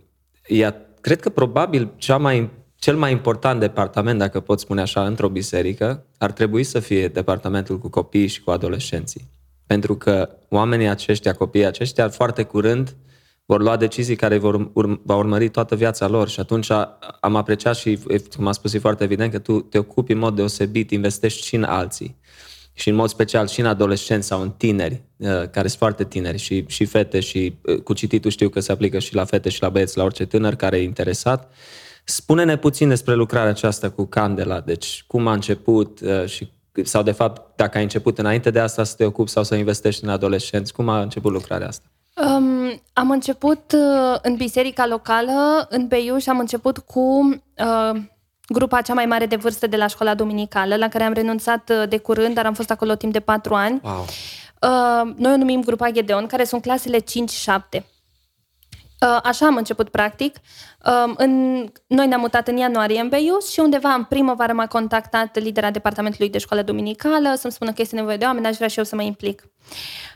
[0.47, 2.51] ea, cred că probabil cea mai
[2.81, 7.79] cel mai important departament, dacă pot spune așa, într-o biserică, ar trebui să fie departamentul
[7.79, 9.29] cu copiii și cu adolescenții.
[9.67, 12.97] Pentru că oamenii aceștia, copiii aceștia, foarte curând
[13.47, 16.71] vor lua decizii care vor urm- va urmări toată viața lor și atunci
[17.21, 17.99] am apreciat și,
[18.37, 21.55] cum am spus, e foarte evident că tu te ocupi în mod deosebit, investești și
[21.55, 22.19] în alții
[22.73, 26.39] și în mod special și în adolescenți sau în tineri, uh, care sunt foarte tineri
[26.39, 29.63] și, și fete și uh, cu cititul știu că se aplică și la fete și
[29.63, 31.53] la băieți, la orice tânăr care e interesat.
[32.11, 36.51] Spune-ne puțin despre lucrarea aceasta cu Candela, deci cum a început uh, și
[36.85, 40.05] sau de fapt dacă ai început înainte de asta să te ocupi sau să investești
[40.05, 41.85] în adolescenți, cum a început lucrarea asta?
[42.15, 47.01] Um, am început uh, în biserica locală, în Beiuș, am început cu
[47.59, 48.01] uh,
[48.49, 51.89] grupa cea mai mare de vârstă de la școala dominicală, la care am renunțat uh,
[51.89, 53.81] de curând, dar am fost acolo timp de patru ani.
[53.83, 54.05] Wow.
[54.63, 57.83] Uh, noi o numim grupa Gedeon, care sunt clasele 5-7.
[59.07, 60.37] Uh, așa am început practic.
[60.85, 65.39] Um, în, noi ne-am mutat în ianuarie în Beius și undeva în primăvară m-a contactat
[65.39, 68.79] lidera departamentului de școală dominicală să-mi spună că este nevoie de oameni, aș vrea și
[68.79, 69.43] eu să mă implic.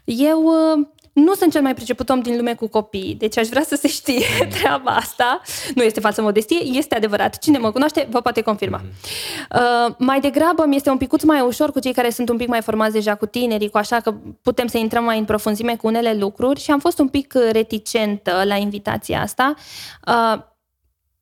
[0.04, 3.62] Eu uh, nu sunt cel mai priceput om din lume cu copii, deci aș vrea
[3.62, 4.48] să se știe mm.
[4.48, 5.40] treaba asta.
[5.74, 7.38] Nu este falsă modestie, este adevărat.
[7.38, 8.80] Cine mă cunoaște, vă poate confirma.
[8.82, 8.90] Mm.
[9.60, 12.48] Uh, mai degrabă mi este un picuț mai ușor cu cei care sunt un pic
[12.48, 15.86] mai formați deja cu tinerii, cu așa că putem să intrăm mai în profunzime cu
[15.86, 19.54] unele lucruri și am fost un pic reticentă la invitația asta.
[20.06, 20.42] Uh,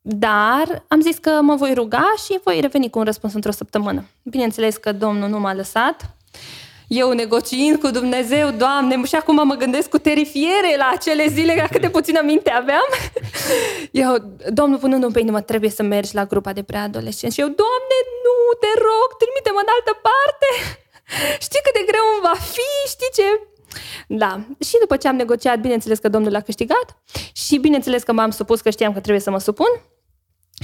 [0.01, 4.05] dar am zis că mă voi ruga și voi reveni cu un răspuns într-o săptămână.
[4.23, 6.15] Bineînțeles că Domnul nu m-a lăsat
[7.01, 11.67] Eu negociind cu Dumnezeu, Doamne, și acum mă gândesc cu terifiere la acele zile, ca
[11.71, 12.89] cât de puțină minte aveam.
[14.03, 14.11] Eu,
[14.59, 17.35] Domnul punându-mi pe inimă, trebuie să mergi la grupa de preadolescenți.
[17.35, 20.49] Și eu, Doamne, nu, te rog, trimite-mă în altă parte.
[21.45, 23.27] Știi cât de greu îmi va fi, știi ce?
[24.07, 24.31] Da.
[24.67, 26.87] Și după ce am negociat, bineînțeles că Domnul a câștigat
[27.43, 29.71] și bineînțeles că m-am supus că știam că trebuie să mă supun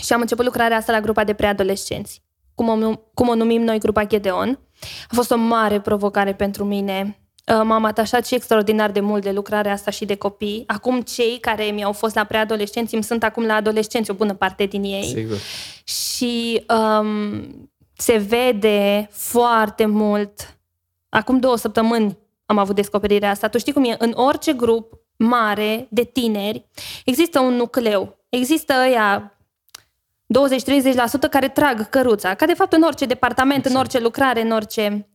[0.04, 2.22] și am început lucrarea asta la grupa de preadolescenți,
[2.56, 4.60] cum o, cum o numim noi grupa Gedeon.
[4.82, 7.20] A fost o mare provocare pentru mine.
[7.48, 10.64] Uh, m-am atașat și extraordinar de mult de lucrarea asta și de copii.
[10.68, 14.66] Acum cei care mi-au fost la preadolescenți îmi sunt acum la adolescenți, o bună parte
[14.66, 15.04] din ei.
[15.04, 15.38] Sigur.
[15.84, 16.66] Și
[17.00, 20.58] um, se vede foarte mult.
[21.10, 23.48] Acum două săptămâni am avut descoperirea asta.
[23.48, 23.96] Tu știi cum e?
[24.00, 26.66] În orice grup mare de tineri
[27.06, 28.18] există un nucleu.
[28.30, 29.39] Există ăia
[30.30, 33.76] 20-30% care trag căruța, ca de fapt în orice departament, exact.
[33.76, 35.08] în orice lucrare, în orice...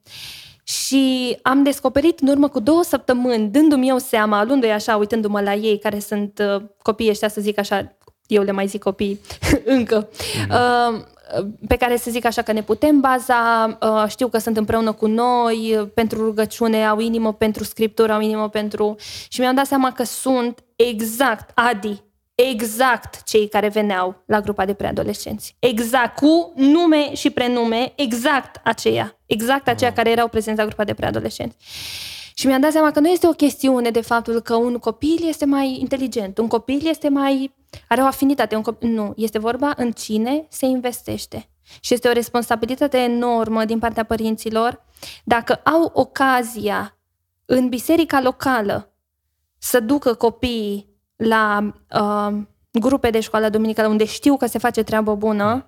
[0.66, 5.54] Și am descoperit în urmă cu două săptămâni, dându-mi eu seama, luându-i așa, uitându-mă la
[5.54, 7.96] ei, care sunt uh, copiii ăștia, să zic așa,
[8.26, 9.20] eu le mai zic copii
[9.76, 10.50] încă, mm-hmm.
[10.50, 11.04] uh,
[11.68, 15.06] pe care să zic așa că ne putem baza, uh, știu că sunt împreună cu
[15.06, 18.96] noi uh, pentru rugăciune, au inimă pentru scriptură, au inimă pentru...
[19.28, 22.03] Și mi-am dat seama că sunt exact, Adi,
[22.34, 25.56] exact cei care veneau la grupa de preadolescenți.
[25.58, 29.18] Exact, cu nume și prenume, exact aceia.
[29.26, 31.56] Exact aceia care erau prezenți la grupa de preadolescenți.
[32.34, 35.44] Și mi-am dat seama că nu este o chestiune de faptul că un copil este
[35.44, 37.54] mai inteligent, un copil este mai
[37.88, 38.56] are o afinitate.
[38.56, 38.88] Un copil...
[38.88, 41.48] Nu, este vorba în cine se investește.
[41.80, 44.84] Și este o responsabilitate enormă din partea părinților
[45.24, 46.98] dacă au ocazia
[47.44, 48.92] în biserica locală
[49.58, 52.36] să ducă copiii la uh,
[52.72, 55.66] grupe de școală duminicală unde știu că se face treabă bună,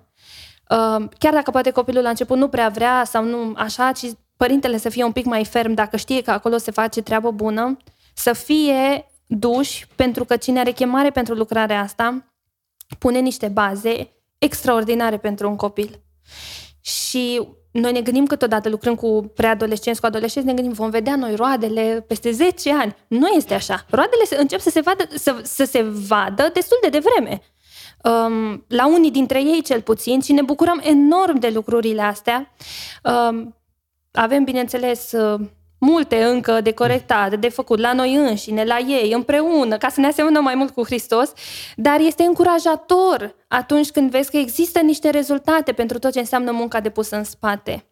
[0.69, 4.05] uh, chiar dacă poate copilul la început nu prea vrea sau nu așa, ci
[4.37, 7.77] părintele să fie un pic mai ferm dacă știe că acolo se face treabă bună,
[8.13, 12.25] să fie duși, pentru că cine are chemare pentru lucrarea asta,
[12.99, 16.01] pune niște baze extraordinare pentru un copil.
[16.81, 17.47] Și
[17.79, 22.05] noi ne gândim câteodată, lucrând cu preadolescenți, cu adolescenți, ne gândim, vom vedea noi roadele
[22.07, 22.95] peste 10 ani.
[23.07, 23.85] Nu este așa.
[23.89, 27.41] Roadele încep să se vadă, să, să se vadă destul de devreme.
[28.03, 32.53] Um, la unii dintre ei cel puțin și ne bucurăm enorm de lucrurile astea.
[33.03, 33.55] Um,
[34.11, 35.39] avem, bineînțeles, uh,
[35.79, 40.07] multe încă de corectat, de făcut la noi înșine, la ei, împreună, ca să ne
[40.07, 41.33] asemănăm mai mult cu Hristos,
[41.75, 46.79] dar este încurajator atunci când vezi că există niște rezultate pentru tot ce înseamnă munca
[46.79, 47.85] depusă în spate.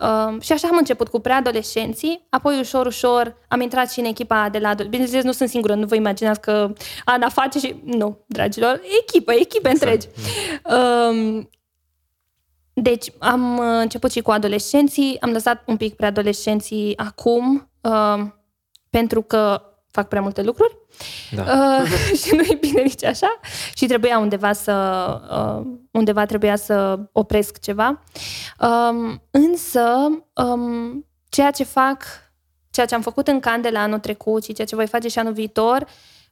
[0.00, 4.48] Uh, și așa am început cu preadolescenții, apoi ușor, ușor am intrat și în echipa
[4.48, 4.74] de la...
[4.88, 6.72] Bineînțeles, nu sunt singură, nu vă imaginați că
[7.04, 7.74] Ana face și...
[7.84, 9.92] Nu, dragilor, echipă, echipe exact.
[9.92, 10.06] întregi.
[10.64, 11.44] Uh,
[12.74, 18.26] deci am uh, început și cu adolescenții, am lăsat un pic preadolescenții acum, uh,
[18.90, 20.76] pentru că fac prea multe lucruri
[21.30, 21.42] da.
[21.42, 21.88] uh,
[22.22, 23.40] și nu e bine nici așa
[23.74, 24.72] și trebuia undeva să
[25.30, 28.02] uh, undeva trebuia să opresc ceva.
[28.60, 29.84] Um, însă
[30.34, 32.04] um, ceea ce fac,
[32.70, 35.32] ceea ce am făcut în Candela anul trecut și ceea ce voi face și anul
[35.32, 35.86] viitor,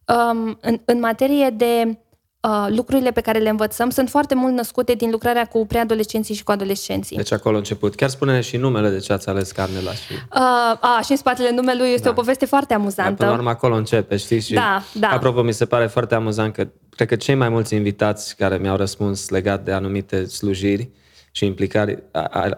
[0.06, 1.98] um, în, în materie de
[2.40, 6.42] uh, lucrurile pe care le învățăm sunt foarte mult născute din lucrarea cu preadolescenții și
[6.42, 7.16] cu adolescenții.
[7.16, 7.94] Deci acolo a început.
[7.94, 9.92] Chiar spune și numele de ce ați ales Carnela.
[9.92, 10.12] Și...
[10.12, 10.40] Uh,
[10.80, 12.10] a, și în spatele numelui este da.
[12.10, 13.14] o poveste foarte amuzantă.
[13.14, 14.40] Până la urmă acolo începe, știi?
[14.40, 15.08] Și da, da.
[15.08, 18.76] Apropo, mi se pare foarte amuzant că cred că cei mai mulți invitați care mi-au
[18.76, 20.90] răspuns legat de anumite slujiri
[21.32, 22.02] și implicări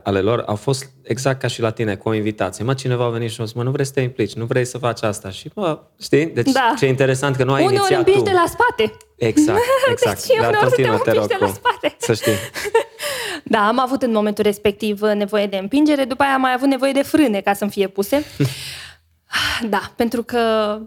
[0.02, 2.64] ale lor au fost exact ca și la tine, cu o invitație.
[2.64, 4.64] Mă, cineva a venit și a zis, mă, nu vrei să te implici, nu vrei
[4.64, 5.30] să faci asta.
[5.30, 6.26] Și, mă, știi?
[6.26, 6.74] Deci da.
[6.78, 8.22] ce interesant că nu ai Uneori inițiat tu.
[8.22, 8.96] de la spate.
[9.26, 9.58] Exact,
[9.90, 10.26] exact.
[10.26, 11.96] Deci Dar continuă, te rog, de la spate.
[11.98, 12.32] să știi.
[13.44, 16.92] Da, am avut în momentul respectiv nevoie de împingere, după aia am mai avut nevoie
[16.92, 18.24] de frâne ca să-mi fie puse.
[19.74, 20.38] da, pentru că,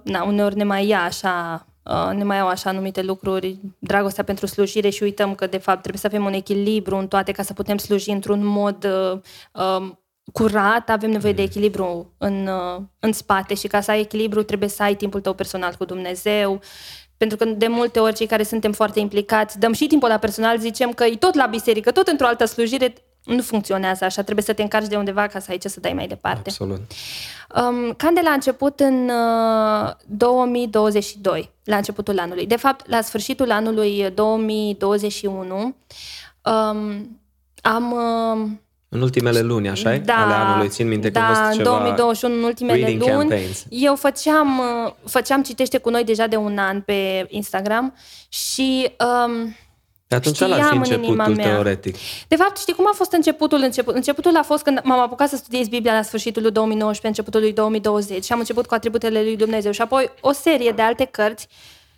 [0.04, 4.46] na, uneori ne mai ia așa Uh, ne mai au așa anumite lucruri, dragostea pentru
[4.46, 7.54] slujire și uităm că de fapt trebuie să avem un echilibru în toate ca să
[7.54, 9.20] putem sluji într-un mod uh,
[9.64, 10.00] um,
[10.34, 11.48] curat, avem nevoie de mm.
[11.48, 15.34] echilibru în, uh, în spate și ca să ai echilibru trebuie să ai timpul tău
[15.34, 16.62] personal cu Dumnezeu,
[17.18, 20.60] pentru că de multe ori cei care suntem foarte implicați, dăm și timpul la personal,
[20.60, 24.54] zicem că e tot la biserică, tot într-o altă slujire, nu funcționează așa, trebuie să
[24.54, 26.50] te încarci de undeva ca să ai ce să dai mai departe.
[26.50, 26.82] Absolut.
[27.56, 32.46] Um, Candela a început în uh, 2022, la începutul anului.
[32.46, 35.76] De fapt, la sfârșitul anului 2021 um,
[37.62, 37.92] am...
[37.92, 38.50] Uh,
[38.96, 39.98] în ultimele luni, așa e?
[39.98, 43.12] Da, Ale anului, țin minte că da, a fost în ceva 2021, în ultimele luni.
[43.12, 43.66] Campaigns.
[43.70, 47.96] Eu făceam, uh, făceam Citește cu noi deja de un an pe Instagram
[48.30, 48.92] și...
[49.28, 49.56] Um,
[50.10, 51.54] atunci ăla ar fi Știam în inima începutul mea.
[51.54, 51.96] teoretic.
[52.28, 53.62] De fapt, știi cum a fost începutul?
[53.62, 57.40] Început, începutul a fost când m-am apucat să studiez Biblia la sfârșitul lui 2019, începutul
[57.40, 61.06] lui 2020 și am început cu atributele lui Dumnezeu și apoi o serie de alte
[61.06, 61.48] cărți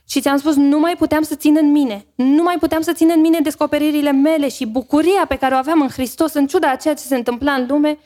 [0.10, 2.08] și ți-am spus, nu mai puteam să țin în mine.
[2.16, 5.82] Nu mai puteam să țin în mine descoperirile mele și bucuria pe care o aveam
[5.82, 8.00] în Hristos, în ciuda a ceea ce se întâmpla în lume.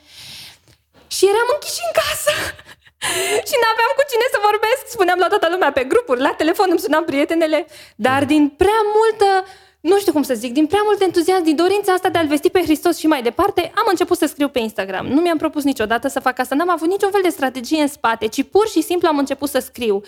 [1.06, 2.32] Și eram închiși în casă.
[3.48, 4.82] și n-aveam cu cine să vorbesc.
[4.86, 9.46] Spuneam la toată lumea pe grupuri, la telefon îmi sunam prietenele, dar din prea multă
[9.80, 12.50] nu știu cum să zic, din prea mult entuziasm, din dorința asta de a-L vesti
[12.50, 15.06] pe Hristos și mai departe, am început să scriu pe Instagram.
[15.06, 18.26] Nu mi-am propus niciodată să fac asta, n-am avut niciun fel de strategie în spate,
[18.26, 20.02] ci pur și simplu am început să scriu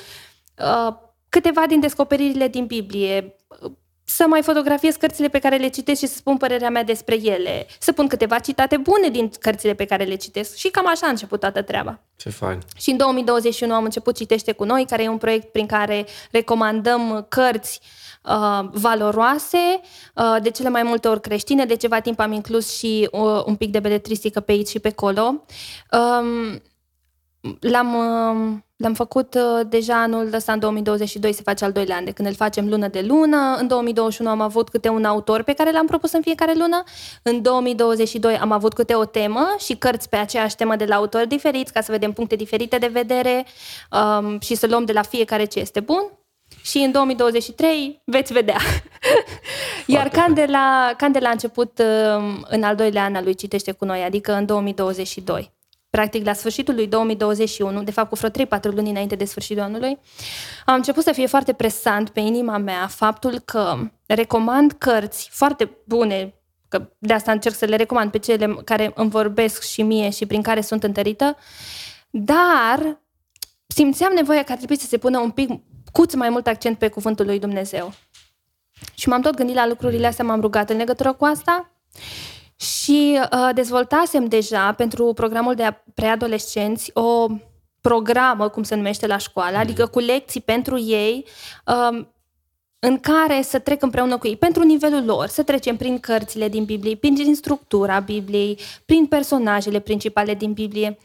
[0.59, 0.94] uh,
[1.34, 3.70] câteva din descoperirile din Biblie, uh,
[4.04, 7.66] să mai fotografiez cărțile pe care le citesc și să spun părerea mea despre ele,
[7.78, 11.10] să pun câteva citate bune din cărțile pe care le citesc și cam așa a
[11.10, 12.00] început toată treaba.
[12.16, 12.58] Ce fain.
[12.76, 17.26] Și în 2021 am început Citește cu noi, care e un proiect prin care recomandăm
[17.28, 17.80] cărți
[18.22, 19.80] uh, valoroase,
[20.14, 21.64] uh, de cele mai multe ori creștine.
[21.64, 24.88] De ceva timp am inclus și uh, un pic de beletristică pe aici și pe
[24.88, 25.44] acolo.
[25.90, 26.62] Um,
[27.61, 32.04] L-am, uh, l-am făcut uh, deja anul ăsta, în 2022, se face al doilea an,
[32.04, 33.57] de când îl facem lună de lună.
[33.59, 36.83] În 2021 am avut câte un autor pe care l-am propus în fiecare lună.
[37.22, 41.28] În 2022 am avut câte o temă și cărți pe aceeași temă de la autori
[41.28, 43.46] diferiți, ca să vedem puncte diferite de vedere
[43.90, 46.11] um, și să luăm de la fiecare ce este bun.
[46.62, 48.57] Și în 2023 veți vedea.
[49.87, 54.02] Iar Candela, Candela a început um, în al doilea an al lui Citește cu noi,
[54.02, 55.53] adică în 2022
[55.94, 59.98] practic la sfârșitul lui 2021, de fapt cu vreo 3-4 luni înainte de sfârșitul anului,
[60.66, 63.76] am început să fie foarte presant pe inima mea faptul că
[64.07, 66.35] recomand cărți foarte bune,
[66.68, 70.26] că de asta încerc să le recomand pe cele care îmi vorbesc și mie și
[70.26, 71.37] prin care sunt întărită,
[72.11, 73.00] dar
[73.66, 75.50] simțeam nevoia că ar trebui să se pună un pic
[75.92, 77.92] cuț mai mult accent pe cuvântul lui Dumnezeu.
[78.94, 81.70] Și m-am tot gândit la lucrurile astea, m-am rugat în legătură cu asta
[82.56, 87.26] și uh, dezvoltasem deja pentru programul de preadolescenți o
[87.80, 91.24] programă, cum se numește la școală, adică cu lecții pentru ei,
[91.66, 92.08] um,
[92.78, 96.64] în care să trec împreună cu ei, pentru nivelul lor, să trecem prin cărțile din
[96.64, 100.98] Biblie, prin structura Bibliei, prin personajele principale din Biblie.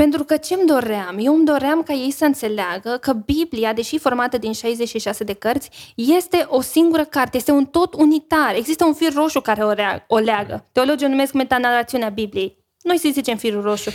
[0.00, 1.16] Pentru că ce-mi doream?
[1.18, 5.70] Eu îmi doream ca ei să înțeleagă că Biblia, deși formată din 66 de cărți,
[5.94, 8.54] este o singură carte, este un tot unitar.
[8.54, 10.68] Există un fir roșu care o, rea- o leagă.
[10.72, 12.64] Teologii o numesc metanarațiunea Bibliei.
[12.82, 13.90] Noi să zicem firul roșu.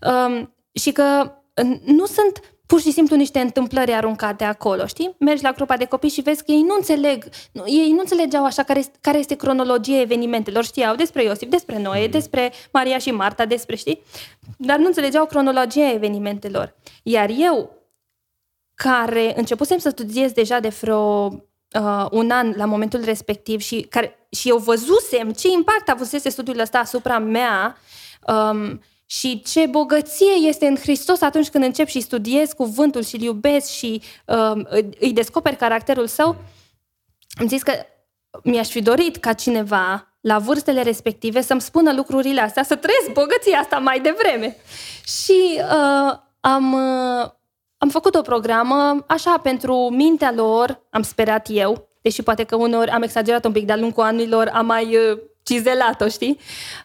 [0.00, 1.32] Um, și că
[1.84, 5.14] nu sunt pur și simplu niște întâmplări aruncate acolo, știi?
[5.18, 8.44] Mergi la grupa de copii și vezi că ei nu înțeleg, nu, ei nu înțelegeau
[8.44, 13.44] așa care, care este cronologia evenimentelor, știau despre Iosif, despre Noe, despre Maria și Marta,
[13.44, 14.02] despre, știi?
[14.56, 16.74] Dar nu înțelegeau cronologia evenimentelor.
[17.02, 17.70] Iar eu,
[18.74, 21.26] care începusem să studiez deja de vreo
[21.80, 26.58] uh, un an la momentul respectiv și, care, și eu văzusem ce impact avusese studiul
[26.58, 27.76] ăsta asupra mea,
[28.26, 33.20] um, și ce bogăție este în Hristos atunci când încep și studiez cuvântul și îl
[33.20, 34.64] iubesc și uh,
[34.98, 36.36] îi descoper caracterul său,
[37.40, 37.72] am zis că
[38.42, 43.58] mi-aș fi dorit ca cineva la vârstele respective să-mi spună lucrurile astea, să trăiesc bogăția
[43.58, 44.56] asta mai devreme.
[45.04, 47.30] Și uh, am, uh,
[47.78, 52.90] am făcut o programă așa pentru mintea lor, am sperat eu, deși poate că uneori
[52.90, 56.38] am exagerat un pic de-a lungul anilor, am mai uh, cizelat-o, știi?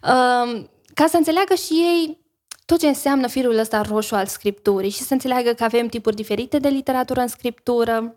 [0.03, 2.19] Uh, ca să înțeleagă și ei
[2.65, 6.59] tot ce înseamnă firul ăsta roșu al scripturii și să înțeleagă că avem tipuri diferite
[6.59, 8.15] de literatură în scriptură.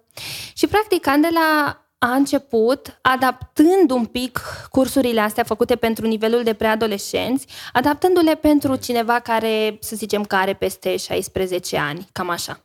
[0.54, 7.46] Și practic Candela a început adaptând un pic cursurile astea făcute pentru nivelul de preadolescenți,
[7.72, 12.64] adaptându-le pentru cineva care, să zicem, că are peste 16 ani, cam așa.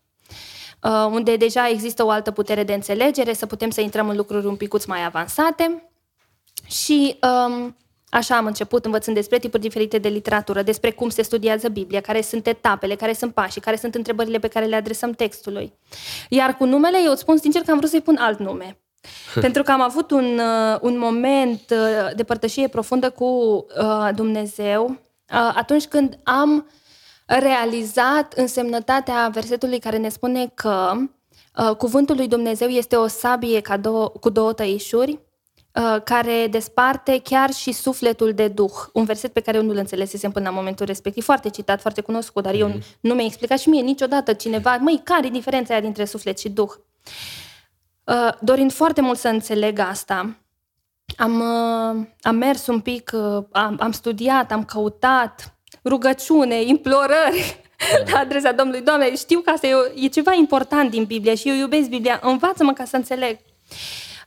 [0.84, 4.46] Uh, unde deja există o altă putere de înțelegere, să putem să intrăm în lucruri
[4.46, 5.92] un picuț mai avansate.
[6.68, 7.76] Și um,
[8.10, 12.22] Așa am început învățând despre tipuri diferite de literatură, despre cum se studiază Biblia, care
[12.22, 15.74] sunt etapele, care sunt pașii, care sunt întrebările pe care le adresăm textului.
[16.30, 18.78] Iar cu numele, eu îți spun sincer că am vrut să-i pun alt nume.
[19.42, 24.86] Pentru că am avut un, uh, un moment uh, de părtășie profundă cu uh, Dumnezeu
[24.90, 26.70] uh, atunci când am
[27.26, 30.92] realizat însemnătatea versetului care ne spune că
[31.58, 35.29] uh, cuvântul lui Dumnezeu este o sabie ca două, cu două tăișuri Uh,
[36.04, 38.72] care desparte chiar și sufletul de duh.
[38.94, 42.44] Un verset pe care eu nu-l înțelesesem până la momentul respectiv, foarte citat, foarte cunoscut,
[42.44, 43.00] dar eu mm-hmm.
[43.00, 46.50] nu mi-a explicat și mie niciodată cineva, măi, care e diferența aia dintre suflet și
[46.50, 46.72] duh?
[48.04, 50.38] Uh, dorind foarte mult să înțeleg asta,
[51.18, 53.12] am, uh, am mers un pic,
[53.52, 55.54] am, am studiat, am căutat
[55.84, 57.62] rugăciune, implorări
[58.12, 58.82] la adresa Domnului.
[58.82, 62.74] Doamne, știu că asta e, e ceva important din Biblie și eu iubesc Biblia, învață-mă
[62.74, 63.38] ca să înțeleg.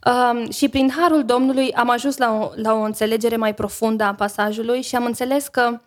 [0.07, 4.15] Um, și prin harul Domnului am ajuns la o, la o înțelegere mai profundă a
[4.15, 5.81] pasajului și am înțeles că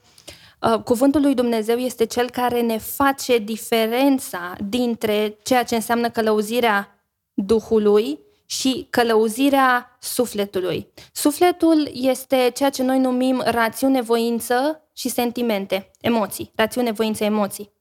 [0.62, 7.00] uh, cuvântul lui Dumnezeu este cel care ne face diferența dintre ceea ce înseamnă călăuzirea
[7.34, 10.88] Duhului și călăuzirea sufletului.
[11.14, 16.52] Sufletul este ceea ce noi numim rațiune, voință și sentimente, emoții.
[16.56, 17.72] Rațiune, voință, emoții.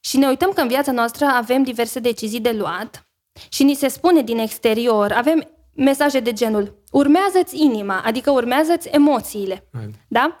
[0.00, 3.09] Și ne uităm că în viața noastră avem diverse decizii de luat
[3.48, 9.68] și ni se spune din exterior, avem mesaje de genul urmează-ți inima, adică urmează-ți emoțiile.
[9.72, 9.94] Right.
[10.08, 10.36] Da?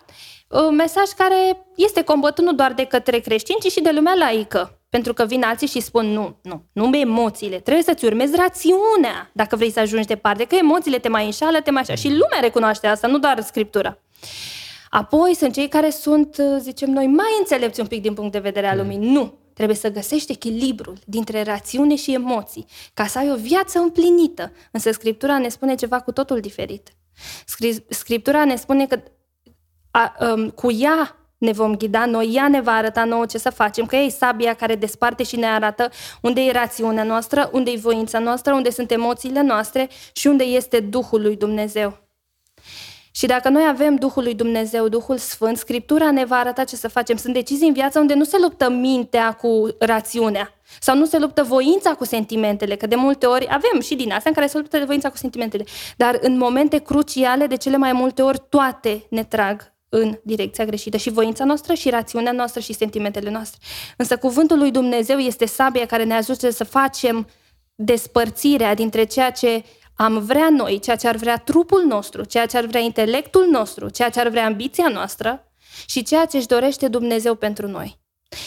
[0.48, 4.80] Un mesaj care este combătut nu doar de către creștini, ci și de lumea laică.
[4.88, 9.56] Pentru că vin alții și spun, nu, nu, nu emoțiile, trebuie să-ți urmezi rațiunea dacă
[9.56, 11.94] vrei să ajungi departe, că emoțiile te mai înșală, te mai așa.
[11.94, 13.98] Și lumea recunoaște asta, nu doar Scriptura.
[14.90, 18.66] Apoi sunt cei care sunt, zicem noi, mai înțelepți un pic din punct de vedere
[18.66, 18.96] al lumii.
[18.96, 24.52] Nu, trebuie să găsești echilibrul dintre rațiune și emoții, ca să ai o viață împlinită.
[24.70, 26.88] Însă Scriptura ne spune ceva cu totul diferit.
[27.88, 29.02] Scriptura ne spune că
[29.90, 33.50] a, um, cu ea ne vom ghida noi, ea ne va arăta nouă ce să
[33.50, 35.90] facem, că ea e sabia care desparte și ne arată
[36.20, 40.80] unde e rațiunea noastră, unde e voința noastră, unde sunt emoțiile noastre și unde este
[40.80, 42.09] Duhul lui Dumnezeu.
[43.10, 46.88] Și dacă noi avem Duhul lui Dumnezeu, Duhul Sfânt, Scriptura ne va arăta ce să
[46.88, 47.16] facem.
[47.16, 51.42] Sunt decizii în viață unde nu se luptă mintea cu rațiunea sau nu se luptă
[51.42, 54.82] voința cu sentimentele, că de multe ori avem și din astea în care se luptă
[54.86, 55.64] voința cu sentimentele.
[55.96, 60.96] Dar în momente cruciale, de cele mai multe ori, toate ne trag în direcția greșită
[60.96, 63.60] și voința noastră și rațiunea noastră și sentimentele noastre.
[63.96, 67.28] Însă cuvântul lui Dumnezeu este sabia care ne ajută să facem
[67.74, 69.64] despărțirea dintre ceea ce
[70.02, 73.88] am vrea noi, ceea ce ar vrea trupul nostru, ceea ce ar vrea intelectul nostru,
[73.88, 75.52] ceea ce ar vrea ambiția noastră
[75.86, 77.98] și ceea ce își dorește Dumnezeu pentru noi.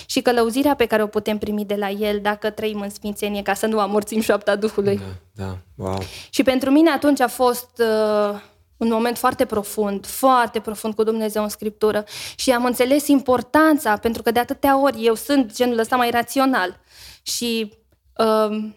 [0.06, 3.54] Și călăuzirea pe care o putem primi de la El dacă trăim în sfințenie, ca
[3.54, 4.98] să nu amorțim șoapta Duhului.
[4.98, 6.00] Da, da, wow.
[6.30, 8.40] Și pentru mine atunci a fost uh,
[8.78, 12.04] un moment foarte profund, foarte profund cu Dumnezeu în Scriptură
[12.36, 16.80] și am înțeles importanța, pentru că de atâtea ori eu sunt genul ăsta mai rațional
[17.22, 17.74] și
[18.18, 18.72] uh,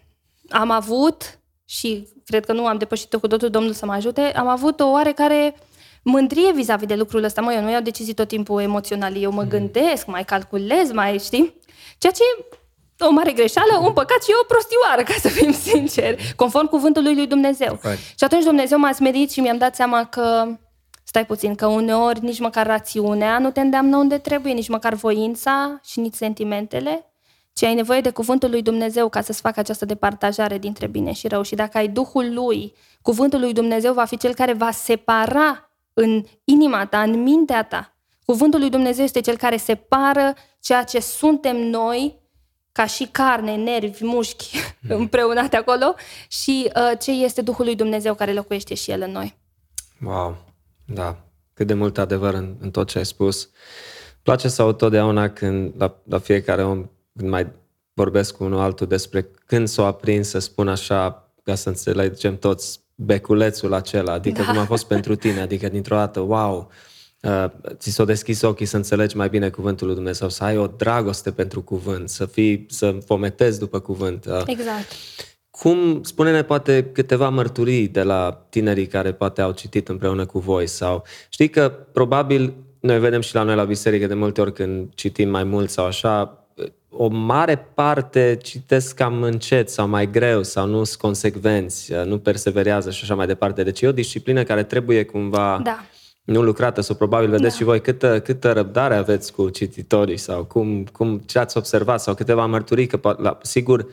[0.49, 1.36] am avut
[1.69, 4.89] și cred că nu am depășit-o cu totul, Domnul să mă ajute, am avut o
[4.89, 5.55] oarecare
[6.03, 7.41] mândrie vis-a-vis de lucrul ăsta.
[7.41, 9.49] Mă, eu nu iau decizii tot timpul emoțional, eu mă mm.
[9.49, 11.53] gândesc, mai calculez, mai știi?
[11.97, 12.23] Ceea ce
[12.99, 17.27] o mare greșeală, un păcat și o prostioară, ca să fim sinceri, conform cuvântului lui
[17.27, 17.79] Dumnezeu.
[17.81, 17.97] Right.
[17.97, 20.45] Și atunci Dumnezeu m-a smerit și mi-am dat seama că,
[21.03, 25.79] stai puțin, că uneori nici măcar rațiunea nu te îndeamnă unde trebuie, nici măcar voința
[25.85, 27.11] și nici sentimentele,
[27.57, 31.27] ci ai nevoie de cuvântul lui Dumnezeu ca să-ți facă această departajare dintre bine și
[31.27, 31.41] rău.
[31.41, 36.23] Și dacă ai Duhul lui, cuvântul lui Dumnezeu va fi cel care va separa în
[36.43, 37.95] inima ta, în mintea ta.
[38.25, 42.19] Cuvântul lui Dumnezeu este cel care separă ceea ce suntem noi,
[42.71, 44.95] ca și carne, nervi, mușchi mm.
[44.99, 45.95] împreunate acolo,
[46.27, 49.37] și uh, ce este Duhul lui Dumnezeu care locuiește și El în noi.
[50.01, 50.37] Wow,
[50.85, 51.17] da,
[51.53, 53.49] cât de mult adevăr în, în tot ce ai spus.
[54.23, 57.47] Place să aud totdeauna când, la, la fiecare om, când mai
[57.93, 62.79] vorbesc cu unul altul despre când s-o aprins să spun așa, ca să înțelegem toți
[62.95, 64.47] beculețul acela, adică da.
[64.47, 66.71] cum a fost pentru tine, adică dintr-o dată, wow,
[67.21, 70.67] uh, ți s-o deschis ochii să înțelegi mai bine cuvântul lui Dumnezeu, să ai o
[70.67, 74.25] dragoste pentru cuvânt, să fii, să fometezi după cuvânt.
[74.25, 74.91] Uh, exact.
[75.49, 80.67] Cum, spune-ne poate câteva mărturii de la tinerii care poate au citit împreună cu voi
[80.67, 84.93] sau știi că probabil noi vedem și la noi la biserică de multe ori când
[84.93, 86.46] citim mai mult sau așa,
[86.89, 92.91] o mare parte citesc cam încet sau mai greu sau nu sunt consecvenți, nu perseverează
[92.91, 93.63] și așa mai departe.
[93.63, 95.85] Deci e o disciplină care trebuie cumva da.
[96.23, 97.57] nu lucrată sau probabil vedeți da.
[97.57, 102.13] și voi câtă, câtă răbdare aveți cu cititorii sau cum, cum ce ați observat sau
[102.13, 103.87] câteva mărturii, că la, sigur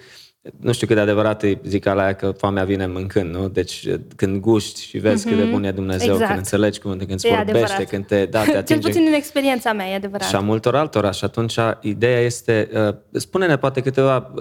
[0.60, 3.48] nu știu cât de adevărat e zicala aia că foamea vine mâncând, nu?
[3.48, 5.28] Deci când guști și vezi mm-hmm.
[5.28, 5.52] cât de mhm.
[5.52, 6.26] bun e Dumnezeu, exact.
[6.26, 7.88] când înțelegi cuvântul, când îți vorbește, adevărat.
[7.88, 8.82] când te, da, te atinge.
[8.82, 10.28] Cel puțin în experiența mea, e adevărat.
[10.28, 11.10] Și a multor altora.
[11.10, 14.32] Și atunci ideea este, uh, spune-ne poate câteva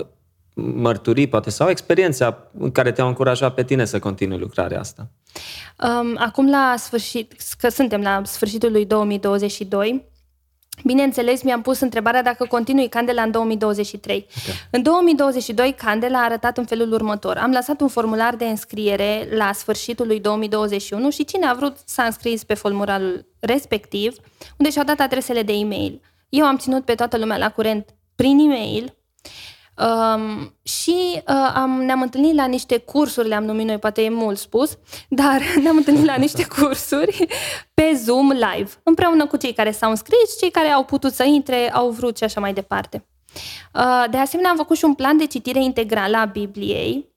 [0.54, 5.10] mărturii, poate, sau experiența în care te-au încurajat pe tine să continui lucrarea asta.
[5.84, 10.06] Um, acum la sfârșit, că suntem la sfârșitul lui 2022,
[10.84, 14.28] Bineînțeles, mi-am pus întrebarea dacă continui Candela în 2023.
[14.44, 14.56] Okay.
[14.72, 17.38] În 2022, Candela a arătat în felul următor.
[17.38, 22.04] Am lăsat un formular de înscriere la sfârșitul lui 2021 și cine a vrut s-a
[22.04, 24.16] înscris pe formularul respectiv,
[24.58, 26.02] unde și-au dat adresele de e-mail.
[26.30, 28.94] Eu am ținut pe toată lumea la curent prin e-mail
[29.78, 34.38] Um, și uh, am, ne-am întâlnit la niște cursuri, le-am numit noi, poate e mult
[34.38, 34.78] spus,
[35.10, 37.28] dar ne-am întâlnit la niște cursuri
[37.74, 41.72] pe Zoom live, împreună cu cei care s-au înscris, cei care au putut să intre,
[41.72, 43.06] au vrut și așa mai departe.
[43.74, 47.13] Uh, de asemenea, am făcut și un plan de citire integrală a Bibliei, uh,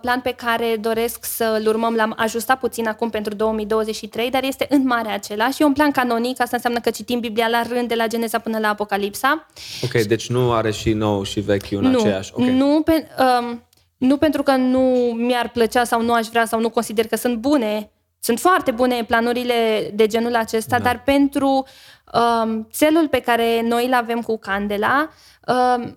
[0.00, 4.86] plan pe care doresc să-l urmăm, l-am ajustat puțin acum pentru 2023, dar este în
[4.86, 5.62] mare același.
[5.62, 8.58] E un plan canonic, asta înseamnă că citim Biblia la rând de la Geneza până
[8.58, 9.46] la Apocalipsa.
[9.82, 12.32] Ok, deci nu are și nou și vechi în nu, aceeași.
[12.34, 12.54] Okay.
[12.54, 13.08] Nu, pe,
[13.40, 13.62] um,
[13.96, 17.36] nu pentru că nu mi-ar plăcea sau nu aș vrea sau nu consider că sunt
[17.36, 17.90] bune.
[18.20, 20.84] Sunt foarte bune planurile de genul acesta, da.
[20.84, 21.66] dar pentru
[22.12, 25.10] um, țelul pe care noi îl avem cu Candela, um,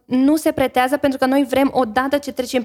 [0.06, 2.64] nu se pretează pentru că noi vrem, odată ce trecem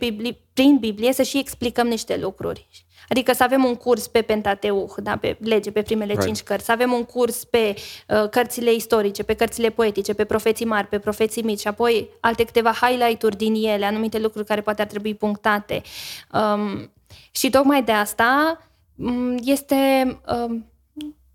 [0.53, 2.69] prin Biblie, să și explicăm niște lucruri.
[3.09, 6.25] Adică să avem un curs pe Pentateuch, da, pe lege, pe primele right.
[6.25, 7.75] cinci cărți, să avem un curs pe
[8.09, 12.45] uh, cărțile istorice, pe cărțile poetice, pe profeții mari, pe profeții mici, și apoi alte
[12.45, 15.83] câteva highlight-uri din ele, anumite lucruri care poate ar trebui punctate.
[16.33, 16.93] Um,
[17.31, 18.59] și tocmai de asta
[18.97, 19.75] um, este,
[20.47, 20.70] um,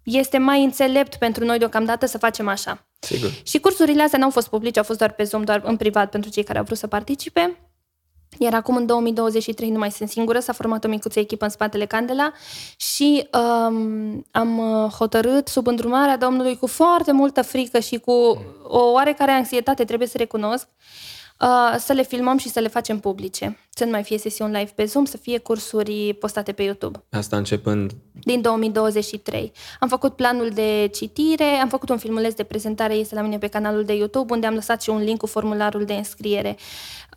[0.06, 2.88] este mai înțelept pentru noi deocamdată să facem așa.
[2.99, 3.32] Sigur.
[3.43, 6.30] Și cursurile astea n-au fost publice, au fost doar pe Zoom, doar în privat pentru
[6.30, 7.58] cei care au vrut să participe.
[8.39, 11.86] Iar acum, în 2023, nu mai sunt singură, s-a format o micuță echipă în spatele
[11.86, 12.32] Candela
[12.78, 18.12] și um, am uh, hotărât, sub îndrumarea Domnului, cu foarte multă frică și cu
[18.64, 20.68] o oarecare anxietate, trebuie să recunosc,
[21.39, 23.57] uh, să le filmăm și să le facem publice.
[23.69, 27.03] Să nu mai fie sesiuni live pe Zoom, să fie cursuri postate pe YouTube.
[27.09, 27.91] Asta începând?
[28.11, 29.51] Din 2023.
[29.79, 33.47] Am făcut planul de citire, am făcut un filmuleț de prezentare, este la mine pe
[33.47, 36.55] canalul de YouTube, unde am lăsat și un link cu formularul de înscriere.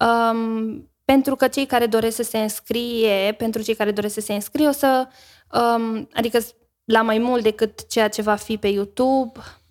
[0.00, 4.34] Um, pentru că cei care doresc să se înscrie, pentru cei care doresc să se
[4.34, 5.08] înscrie, o să,
[5.52, 6.38] um, adică
[6.84, 9.67] la mai mult decât ceea ce va fi pe YouTube, mm,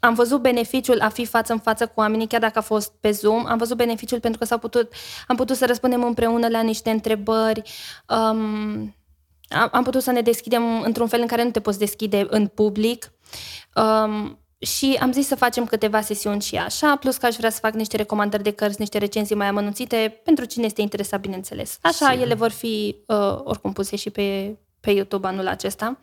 [0.00, 3.10] am văzut beneficiul a fi față în față cu oamenii, chiar dacă a fost pe
[3.10, 4.92] Zoom, am văzut beneficiul pentru că s-au putut,
[5.26, 7.62] am putut să răspundem împreună la niște întrebări,
[8.08, 8.94] um,
[9.72, 13.12] am putut să ne deschidem într-un fel în care nu te poți deschide în public.
[13.74, 17.58] Um, și am zis să facem câteva sesiuni și așa, plus că aș vrea să
[17.58, 21.78] fac niște recomandări de cărți, niște recenzii mai amănunțite, pentru cine este interesat, bineînțeles.
[21.80, 22.24] Așa, Sigur.
[22.24, 25.98] ele vor fi uh, oricum puse și pe, pe YouTube anul acesta.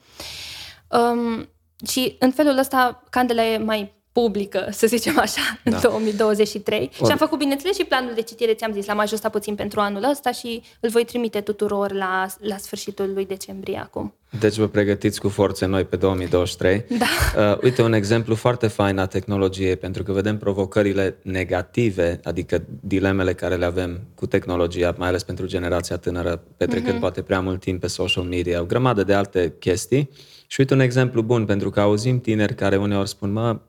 [0.88, 1.50] Um,
[1.88, 5.76] și în felul ăsta, Candela e mai publică, să zicem așa, da.
[5.76, 6.80] în 2023.
[7.00, 7.06] Or...
[7.06, 10.10] Și am făcut, bineînțeles, și planul de citire, ți-am zis, l-am ajustat puțin pentru anul
[10.10, 14.14] ăsta și îl voi trimite tuturor la, la sfârșitul lui decembrie acum.
[14.40, 16.86] Deci vă pregătiți cu forțe noi pe 2023.
[16.98, 17.06] Da.
[17.52, 23.34] Uh, uite, un exemplu foarte fain a tehnologiei, pentru că vedem provocările negative, adică dilemele
[23.34, 27.00] care le avem cu tehnologia, mai ales pentru generația tânără, petrecând uh-huh.
[27.00, 30.10] poate prea mult timp pe social media, o grămadă de alte chestii.
[30.52, 33.60] Și uite un exemplu bun, pentru că auzim tineri care uneori spun, mă,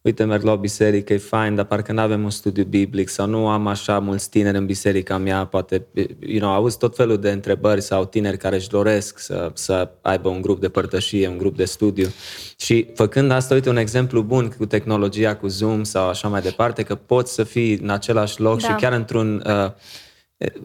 [0.00, 3.26] uite, merg la o biserică, e fain, dar parcă nu avem un studiu biblic sau
[3.26, 5.86] nu am așa mulți tineri în biserica mea, poate,
[6.20, 10.28] you know, auzi tot felul de întrebări sau tineri care își doresc să, să aibă
[10.28, 12.08] un grup de părtășie, un grup de studiu.
[12.56, 16.82] Și făcând asta, uite, un exemplu bun cu tehnologia, cu Zoom sau așa mai departe,
[16.82, 18.68] că poți să fii în același loc da.
[18.68, 19.44] și chiar într-un...
[19.46, 19.72] Uh,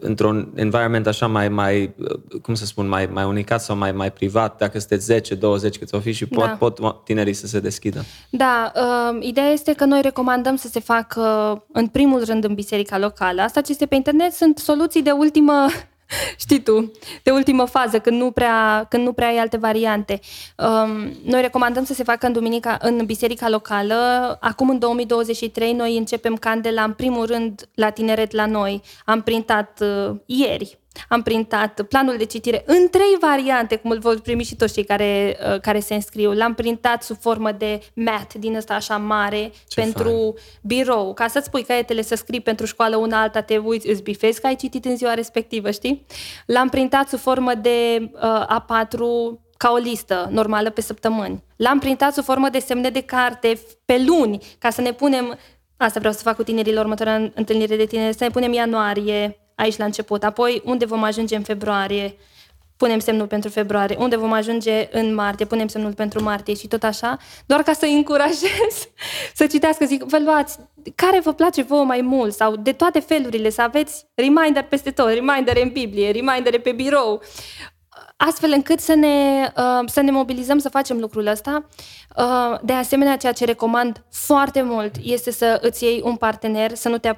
[0.00, 1.94] într-un environment așa mai, mai
[2.42, 5.94] cum să spun, mai, mai unicat sau mai, mai privat, dacă sunteți 10, 20 câți
[5.94, 6.50] o fi și pot, da.
[6.50, 8.04] pot tinerii să se deschidă.
[8.30, 11.22] Da, uh, ideea este că noi recomandăm să se facă
[11.72, 13.42] în primul rând în biserica locală.
[13.42, 15.66] Asta ce este pe internet sunt soluții de ultimă
[16.42, 16.92] știi tu,
[17.22, 20.20] de ultimă fază, când nu prea, când nu prea ai alte variante.
[20.56, 23.94] Um, noi recomandăm să se facă în, duminica, în biserica locală.
[24.40, 28.82] Acum, în 2023, noi începem candela, în primul rând, la tineret la noi.
[29.04, 34.20] Am printat uh, ieri am printat planul de citire în trei variante, cum îl vor
[34.20, 36.32] primi și toți cei care, uh, care se înscriu.
[36.32, 40.34] L-am printat sub formă de mat din ăsta așa mare Ce pentru fain.
[40.62, 44.40] birou, ca să-ți pui caietele să scrii pentru școală una alta, te uiți, îți bifezi
[44.40, 46.06] că ai citit în ziua respectivă, știi?
[46.46, 48.98] L-am printat sub formă de uh, A4
[49.56, 51.44] ca o listă normală pe săptămâni.
[51.56, 55.38] L-am printat sub formă de semne de carte pe luni, ca să ne punem
[55.76, 59.43] Asta vreau să fac cu tinerii la următoarea întâlnire de tineri, să ne punem ianuarie,
[59.54, 60.24] aici la început.
[60.24, 62.16] Apoi, unde vom ajunge în februarie,
[62.76, 63.96] punem semnul pentru februarie.
[63.98, 67.16] Unde vom ajunge în martie, punem semnul pentru martie și tot așa.
[67.46, 68.88] Doar ca să încurajez
[69.38, 70.58] să citească, zic, vă luați
[70.94, 75.08] care vă place vouă mai mult sau de toate felurile, să aveți reminder peste tot,
[75.08, 77.22] reminder în Biblie, reminder pe birou,
[78.16, 81.66] astfel încât să ne, uh, să ne mobilizăm să facem lucrul ăsta.
[82.16, 86.88] Uh, de asemenea, ceea ce recomand foarte mult este să îți iei un partener, să
[86.88, 87.08] nu te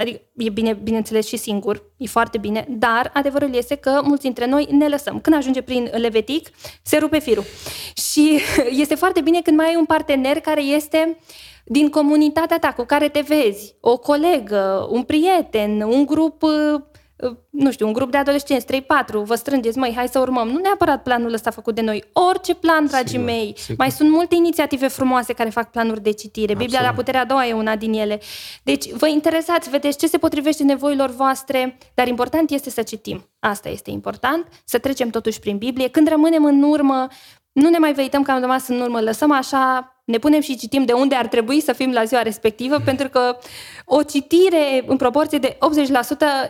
[0.00, 4.46] Adică e bine, bineînțeles, și singur, e foarte bine, dar adevărul este că mulți dintre
[4.46, 5.20] noi ne lăsăm.
[5.20, 6.48] Când ajunge prin levetic,
[6.82, 7.44] se rupe firul.
[8.10, 8.40] Și
[8.82, 11.18] este foarte bine când mai ai un partener care este
[11.64, 16.80] din comunitatea ta cu care te vezi, o colegă, un prieten, un grup uh,
[17.50, 18.78] nu știu, un grup de adolescenți, 3-4,
[19.12, 20.48] vă strângeți, măi, hai să urmăm.
[20.48, 22.04] Nu neapărat planul ăsta făcut de noi.
[22.12, 23.54] Orice plan, dragii Sigur, mei.
[23.56, 23.76] sigur.
[23.78, 26.54] Mai sunt multe inițiative frumoase care fac planuri de citire.
[26.54, 26.96] Biblia Absolut.
[26.96, 28.20] la puterea a doua e una din ele.
[28.62, 33.28] Deci vă interesați, vedeți ce se potrivește nevoilor voastre, dar important este să citim.
[33.38, 35.88] Asta este important, să trecem totuși prin Biblie.
[35.88, 37.06] Când rămânem în urmă,
[37.58, 40.84] nu ne mai veităm că am rămas în urmă, lăsăm așa, ne punem și citim
[40.84, 43.38] de unde ar trebui să fim la ziua respectivă, pentru că
[43.84, 45.58] o citire în proporție de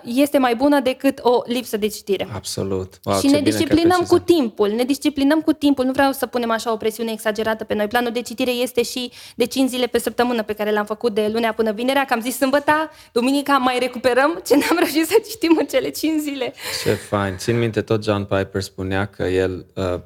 [0.00, 2.28] 80% este mai bună decât o lipsă de citire.
[2.34, 3.00] Absolut.
[3.04, 4.24] Wow, și ce ne bine că ai disciplinăm cu precizat.
[4.24, 5.84] timpul, ne disciplinăm cu timpul.
[5.84, 7.86] Nu vreau să punem așa o presiune exagerată pe noi.
[7.86, 11.30] Planul de citire este și de 5 zile pe săptămână pe care l-am făcut de
[11.32, 15.56] lunea până vinerea, că am zis sâmbăta, duminica mai recuperăm ce n-am reușit să citim
[15.60, 16.52] în cele 5 zile.
[16.84, 17.36] Ce fain.
[17.36, 20.00] Țin minte, tot John Piper spunea că el uh,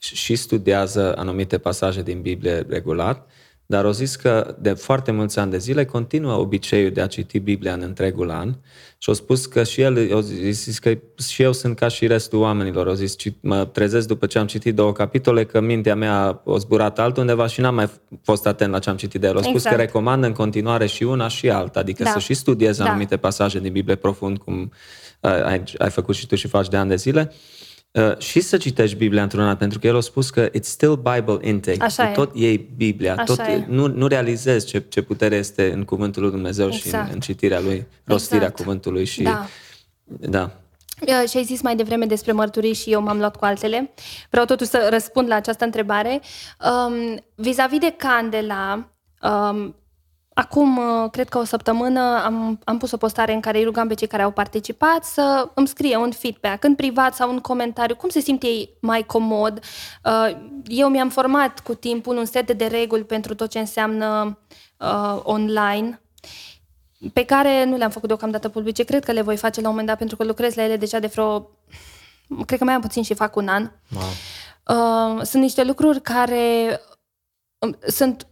[0.00, 3.28] și studiază anumite pasaje din Biblie regulat,
[3.66, 7.38] dar au zis că de foarte mulți ani de zile continuă obiceiul de a citi
[7.38, 8.48] Biblia în întregul an
[8.98, 10.98] și au spus că și el, au zis că
[11.28, 14.46] și eu sunt ca și restul oamenilor, au zis, "Ci- mă trezesc după ce am
[14.46, 16.14] citit două capitole că mintea mea
[16.46, 17.88] a zburat altundeva și n-am mai
[18.22, 19.36] fost atent la ce am citit de el.
[19.36, 19.76] Au spus Exact.
[19.76, 22.10] că recomandă în continuare și una și alta, adică Da.
[22.10, 22.84] să și studiezi Da.
[22.88, 24.72] anumite pasaje din Biblie profund, cum
[25.20, 27.32] uh, ai, ai făcut și tu și faci de ani de zile,
[27.92, 30.94] uh, și să citești Biblia într-un an, pentru că el a spus că it's still
[30.96, 31.82] Bible intake.
[31.82, 32.12] Așa Tu e.
[32.12, 33.64] tot iei Biblia, Așa tot, e.
[33.68, 37.12] nu, nu realizezi ce, ce putere este în cuvântul lui Dumnezeu și în, Exact.
[37.14, 38.56] în citirea lui, rostirea Exact.
[38.56, 39.22] cuvântului și...
[39.22, 39.46] Da.
[40.04, 40.50] da.
[41.06, 43.90] Uh, Și ai zis mai devreme despre mărturii și eu m-am luat cu altele.
[44.30, 46.20] Vreau totuși să răspund la această întrebare.
[46.86, 48.88] Um, vis-a-vis de Candela,
[49.22, 49.74] um,
[50.34, 53.88] acum, uh, cred că o săptămână, am, am pus o postare în care îi rugam
[53.88, 57.96] pe cei care au participat să îmi scrie un feedback, în privat sau un comentariu,
[57.96, 59.60] cum se simt ei mai comod.
[60.04, 64.38] Uh, eu mi-am format cu timpul un set de reguli pentru tot ce înseamnă
[64.76, 66.00] uh, online
[67.12, 68.82] pe care nu le-am făcut deocamdată publice.
[68.84, 70.98] Cred că le voi face la un moment dat pentru că lucrez la ele deja
[70.98, 71.50] de vreo...
[72.46, 73.70] Cred că mai am puțin și fac un an.
[73.94, 74.02] Wow.
[74.66, 76.80] Uh, sunt niște lucruri care
[77.58, 78.26] um, sunt,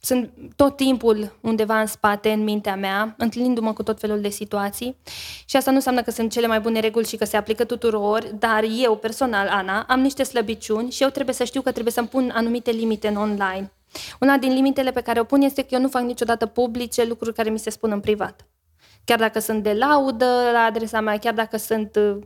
[0.00, 4.96] sunt tot timpul undeva în spate, în mintea mea, întâlnindu-mă cu tot felul de situații.
[5.44, 8.24] Și asta nu înseamnă că sunt cele mai bune reguli și că se aplică tuturor,
[8.38, 12.08] dar eu, personal, Ana, am niște slăbiciuni și eu trebuie să știu că trebuie să-mi
[12.08, 13.72] pun anumite limite în online.
[14.20, 17.34] Una din limitele pe care o pun este că eu nu fac niciodată publice lucruri
[17.34, 18.46] care mi se spun în privat.
[19.04, 22.16] Chiar dacă sunt de laudă la adresa mea, chiar dacă sunt uh,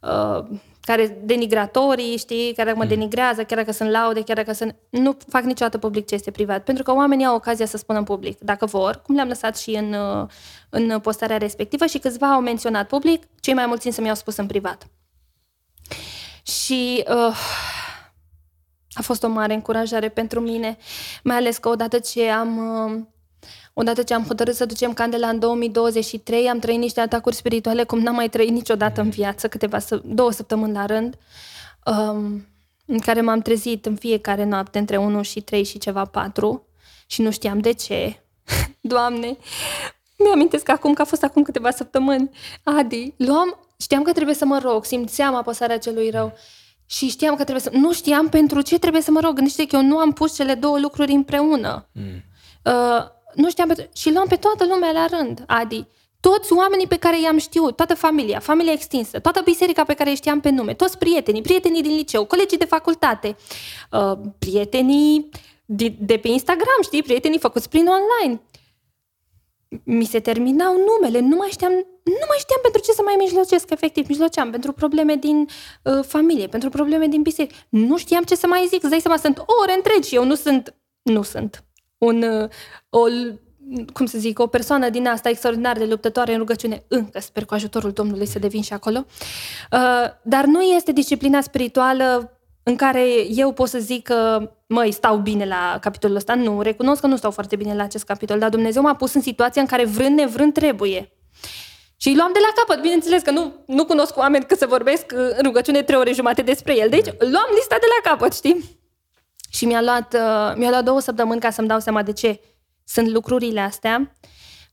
[0.00, 4.76] uh, care denigratorii, știi, care mă denigrează, chiar dacă sunt laude, chiar dacă sunt...
[4.90, 8.04] Nu fac niciodată public ce este privat, pentru că oamenii au ocazia să spună în
[8.04, 10.28] public, dacă vor, cum le-am lăsat și în, uh,
[10.70, 14.46] în postarea respectivă și câțiva au menționat public, cei mai mulți însă mi-au spus în
[14.46, 14.86] privat.
[16.42, 17.36] Și uh,
[18.92, 20.76] a fost o mare încurajare pentru mine,
[21.22, 22.56] mai ales că odată ce am...
[22.56, 23.02] Uh,
[23.80, 27.98] Odată ce am hotărât să ducem candela în 2023, am trăit niște atacuri spirituale cum
[27.98, 31.16] n-am mai trăit niciodată în viață, câteva, să- două săptămâni la rând,
[31.84, 32.46] um,
[32.86, 36.66] în care m-am trezit în fiecare noapte între 1 și 3 și ceva 4
[37.06, 38.22] și nu știam de ce.
[38.80, 39.36] Doamne,
[40.18, 42.30] mi-amintesc acum că a fost acum câteva săptămâni.
[42.62, 46.32] Adi, luam, știam că trebuie să mă rog, simțeam apăsarea celui rău.
[46.86, 47.70] Și știam că trebuie să...
[47.72, 49.34] Nu știam pentru ce trebuie să mă rog.
[49.34, 51.88] Gândește că eu nu am pus cele două lucruri împreună.
[51.92, 52.22] Mm.
[52.64, 53.86] Uh, nu știam pentru...
[53.94, 55.86] Și luam pe toată lumea la rând, Adi.
[56.20, 60.16] Toți oamenii pe care i-am știut, toată familia, familia extinsă, toată biserica pe care îi
[60.16, 63.36] știam pe nume, toți prietenii, prietenii din liceu, colegii de facultate,
[63.90, 65.28] uh, prietenii
[65.64, 68.40] de, de pe Instagram, știi, prietenii făcuți prin online.
[69.84, 71.72] Mi se terminau numele, nu mai știam,
[72.04, 75.48] nu mai știam pentru ce să mai mijlocesc, efectiv, mijloceam pentru probleme din
[75.82, 77.54] uh, familie, pentru probleme din biserică.
[77.68, 80.34] Nu știam ce să mai zic, îți dai seama, sunt ore întregi și eu nu
[80.34, 81.64] sunt, nu sunt
[82.00, 82.48] un, uh,
[82.90, 83.00] o,
[83.92, 86.84] cum să zic, o persoană din asta extraordinar de luptătoare în rugăciune.
[86.88, 89.04] Încă sper cu ajutorul Domnului să devin și acolo.
[89.72, 92.32] Uh, dar nu este disciplina spirituală
[92.62, 96.34] în care eu pot să zic că, măi, stau bine la capitolul ăsta.
[96.34, 99.20] Nu, recunosc că nu stau foarte bine la acest capitol, dar Dumnezeu m-a pus în
[99.20, 101.12] situația în care vrând nevrând trebuie.
[101.96, 105.04] Și îi luam de la capăt, bineînțeles că nu, nu cunosc oameni cât să vorbesc
[105.14, 106.88] uh, în rugăciune trei ore jumate despre el.
[106.88, 108.79] Deci luam lista de la capăt, știi?
[109.50, 112.40] Și mi-a luat, uh, mi-a luat două săptămâni ca să-mi dau seama de ce
[112.84, 114.14] sunt lucrurile astea.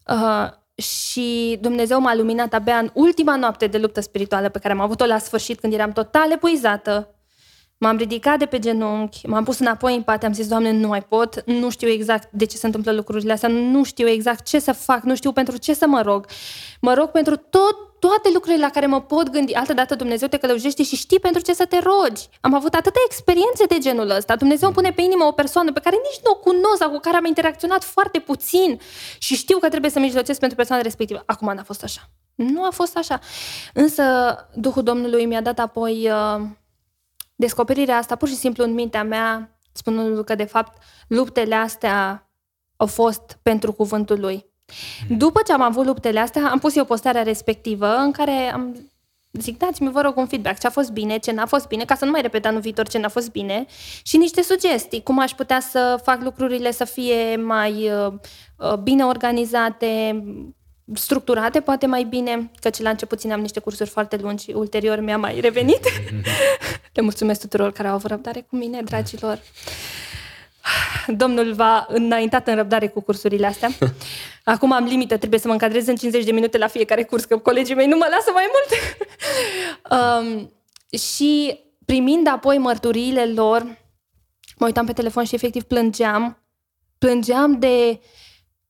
[0.07, 0.49] Uh,
[0.83, 5.05] și Dumnezeu m-a luminat abia în ultima noapte de luptă spirituală pe care am avut-o
[5.05, 7.15] la sfârșit, când eram total epuizată.
[7.79, 11.01] M-am ridicat de pe genunchi, m-am pus înapoi în pat, am zis, Doamne, nu mai
[11.01, 14.71] pot, nu știu exact de ce se întâmplă lucrurile astea, nu știu exact ce să
[14.71, 16.25] fac, nu știu pentru ce să mă rog.
[16.81, 19.53] Mă rog pentru tot, toate lucrurile la care mă pot gândi.
[19.53, 22.27] Altădată Dumnezeu te călăuzește și știi pentru ce să te rogi.
[22.41, 24.35] Am avut atâtea experiențe de genul ăsta.
[24.35, 26.99] Dumnezeu îmi pune pe inimă o persoană pe care nici nu o cunosc sau cu
[26.99, 28.79] care am interacționat foarte puțin
[29.17, 31.23] și știu că trebuie să mijlocesc pentru persoana respectivă.
[31.25, 32.01] Acum n-a fost așa.
[32.35, 33.19] Nu a fost așa.
[33.73, 34.03] Însă
[34.53, 36.41] Duhul Domnului mi-a dat apoi uh,
[37.37, 42.29] descoperirea asta pur și simplu în mintea mea, spunând că de fapt luptele astea
[42.75, 44.45] au fost pentru cuvântul lui.
[45.09, 48.91] După ce am avut luptele astea, am pus eu postarea respectivă în care am
[49.31, 51.95] zic, dați-mi, vă rog, un feedback, ce a fost bine, ce n-a fost bine, ca
[51.95, 53.65] să nu mai repet anul viitor ce n-a fost bine
[54.03, 58.13] și niște sugestii, cum aș putea să fac lucrurile să fie mai uh,
[58.57, 60.23] uh bine organizate,
[60.93, 65.17] structurate, poate mai bine, căci la început țineam niște cursuri foarte lungi și ulterior mi-a
[65.17, 65.79] mai revenit.
[66.93, 69.39] Le mulțumesc tuturor care au avut răbdare cu mine, dragilor.
[71.07, 73.69] Domnul va înaintat în răbdare cu cursurile astea.
[74.43, 77.37] Acum am limită, trebuie să mă încadrez în 50 de minute la fiecare curs, că
[77.37, 78.69] colegii mei nu mă lasă mai mult.
[79.97, 80.51] um,
[80.99, 83.61] și primind apoi mărturiile lor,
[84.57, 86.41] mă uitam pe telefon și efectiv plângeam.
[86.97, 87.99] Plângeam de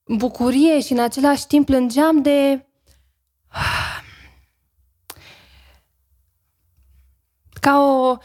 [0.07, 2.65] bucurie și în același timp plângeam de
[7.61, 8.17] ca o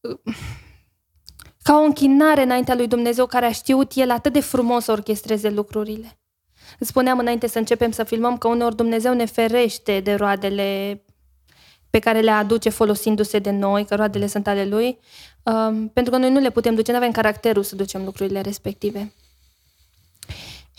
[1.62, 5.50] ca o închinare înaintea lui Dumnezeu care a știut El atât de frumos să orchestreze
[5.50, 6.18] lucrurile.
[6.80, 11.02] Spuneam înainte să începem să filmăm că uneori Dumnezeu ne ferește de roadele
[11.90, 14.98] pe care le aduce folosindu-se de noi, că roadele sunt ale Lui,
[15.42, 19.12] um, pentru că noi nu le putem duce, nu avem caracterul să ducem lucrurile respective.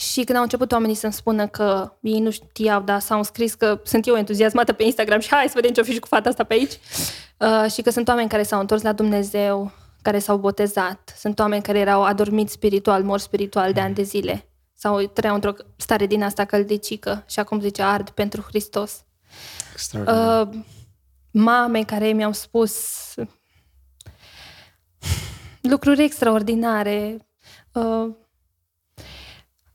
[0.02, 3.82] Și când au început oamenii să-mi spună că ei nu știau, dar s-au scris că
[3.84, 6.44] sunt eu entuziasmată pe Instagram și hai să vedem ce-o fi și cu fata asta
[6.44, 6.80] pe aici.
[7.38, 9.72] Uh, și că sunt oameni care s-au întors la Dumnezeu,
[10.02, 11.14] care s-au botezat.
[11.18, 14.46] Sunt oameni care erau adormiți spiritual, mor spiritual de ani de zile.
[14.74, 19.04] Sau trăiau într-o stare din asta căldicică și acum zice ard pentru Hristos.
[19.94, 20.50] Uh,
[21.32, 22.76] mame care mi-au spus
[25.62, 27.28] lucruri extraordinare.
[27.74, 28.08] Uh,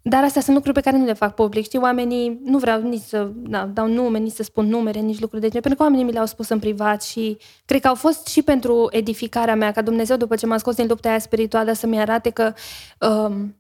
[0.09, 1.65] dar astea sunt lucruri pe care nu le fac public.
[1.65, 5.41] Știi, oamenii, nu vreau nici să da, dau nume, nici să spun numere, nici lucruri
[5.43, 8.27] de genul, pentru că oamenii mi le-au spus în privat și cred că au fost
[8.27, 11.99] și pentru edificarea mea, ca Dumnezeu, după ce m-a scos din lupta aia spirituală, să-mi
[11.99, 12.53] arate că
[13.01, 13.57] um,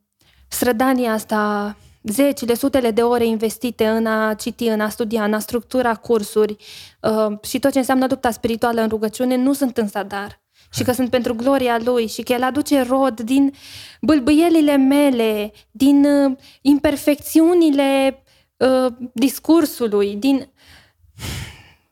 [0.49, 5.39] strădania asta, zecile, sutele de ore investite în a citi, în a studia, în a
[5.39, 6.57] structura cursuri
[7.01, 10.93] uh, și tot ce înseamnă lupta spirituală în rugăciune, nu sunt în zadar și că
[10.93, 13.53] sunt pentru gloria Lui și că El aduce rod din
[14.01, 18.23] bâlbâielile mele, din uh, imperfecțiunile
[18.57, 20.49] uh, discursului, din...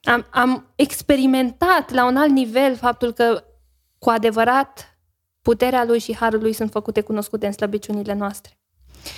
[0.03, 3.45] Am, am experimentat la un alt nivel faptul că
[3.99, 4.99] cu adevărat
[5.43, 8.59] puterea Lui și Harul Lui sunt făcute cunoscute în slăbiciunile noastre.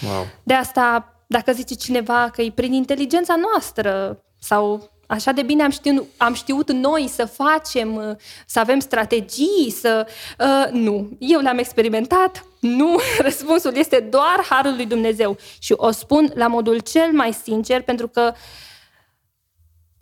[0.02, 0.26] Wow.
[0.42, 5.70] De asta, dacă zice cineva că e prin inteligența noastră sau Așa de bine am
[5.70, 10.06] știut, am știut noi să facem, uh, să avem strategii, să...
[10.38, 15.36] Uh, nu, eu le-am experimentat, nu, răspunsul este doar Harul lui Dumnezeu.
[15.58, 18.32] Și o spun la modul cel mai sincer, pentru că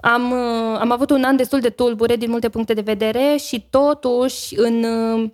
[0.04, 3.66] am, uh, am avut un an destul de tulbure din multe puncte de vedere și
[3.70, 5.30] totuși în, uh,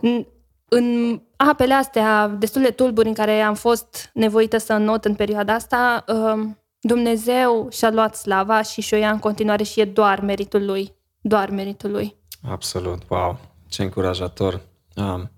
[0.00, 0.26] în,
[0.68, 5.54] în apele astea destul de tulburi în care am fost nevoită să not în perioada
[5.54, 6.04] asta...
[6.08, 6.46] Uh,
[6.84, 10.94] Dumnezeu și-a luat slava și și-o ia în continuare și e doar meritul lui.
[11.20, 12.16] Doar meritul lui.
[12.48, 14.60] Absolut, wow, ce încurajator.
[14.96, 15.30] Um,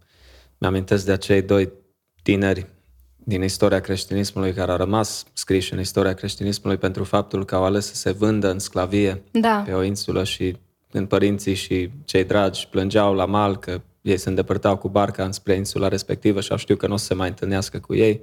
[0.58, 1.72] mi-amintesc de acei doi
[2.22, 2.66] tineri
[3.16, 7.86] din istoria creștinismului care au rămas scriși în istoria creștinismului pentru faptul că au ales
[7.86, 9.62] să se vândă în sclavie da.
[9.66, 10.56] pe o insulă și
[10.90, 15.54] când părinții și cei dragi plângeau la mal că ei se îndepărtau cu barca înspre
[15.54, 18.20] insula respectivă și au știut că nu o să se mai întâlnească cu ei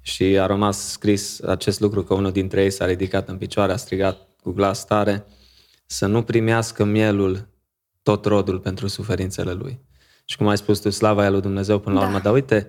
[0.00, 3.76] și a rămas scris acest lucru că unul dintre ei s-a ridicat în picioare, a
[3.76, 5.26] strigat cu glas tare
[5.86, 7.48] să nu primească mielul
[8.02, 9.80] tot rodul pentru suferințele lui.
[10.24, 12.06] Și cum ai spus tu, slava e lui Dumnezeu până la da.
[12.06, 12.68] urmă, dar uite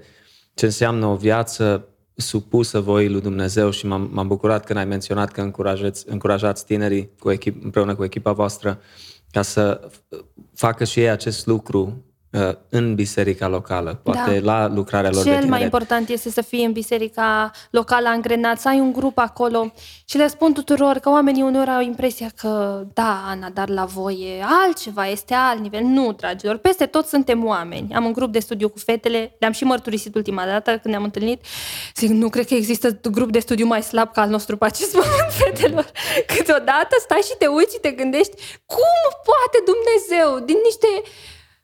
[0.54, 5.32] ce înseamnă o viață supusă voii lui Dumnezeu și m-am, m-am bucurat când ai menționat
[5.32, 8.82] că încurajați, încurajați tinerii cu echip, împreună cu echipa voastră
[9.32, 9.90] ca să
[10.54, 12.09] facă și ei acest lucru Uh,
[12.70, 14.54] în biserica locală, poate da.
[14.54, 18.68] la lucrarea lor Cel de mai important este să fie în biserica locală angrenat, să
[18.68, 19.74] ai un grup acolo
[20.06, 24.14] și le spun tuturor că oamenii uneori au impresia că da, Ana, dar la voi
[24.14, 25.84] e altceva, este alt nivel.
[25.84, 27.94] Nu, dragilor, peste tot suntem oameni.
[27.94, 31.46] Am un grup de studiu cu fetele, le-am și mărturisit ultima dată când ne-am întâlnit.
[31.96, 34.94] Zic, nu cred că există grup de studiu mai slab ca al nostru pe acest
[35.00, 35.92] moment, fetelor.
[36.28, 38.34] Câteodată stai și te uiți și te gândești
[38.66, 40.88] cum poate Dumnezeu din niște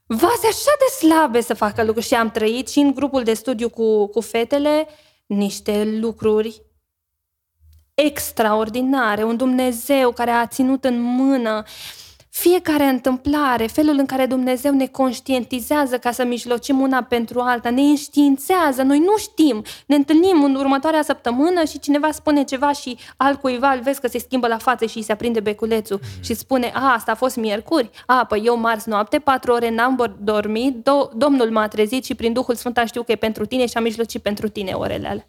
[0.06, 2.06] vase așa de slabe să facă lucruri.
[2.06, 4.88] Și am trăit și în grupul de studiu cu, cu fetele
[5.26, 6.62] niște lucruri
[7.94, 11.64] extraordinare, un Dumnezeu care a ținut în mână
[12.38, 17.82] fiecare întâmplare, felul în care Dumnezeu ne conștientizează ca să mijlocim una pentru alta, ne
[17.82, 19.64] înștiințează, noi nu știm.
[19.86, 24.08] Ne întâlnim în următoarea săptămână și cineva spune ceva și al cuiva îl vezi că
[24.08, 26.24] se schimbă la față și îi se aprinde beculețul mm.
[26.24, 30.16] și spune, a, asta a fost miercuri, a, păi eu marți noapte, patru ore n-am
[30.20, 33.78] dormit, do- Domnul m-a trezit și prin Duhul Sfânt știu că e pentru tine și
[33.78, 35.28] a mijlocit pentru tine orele alea.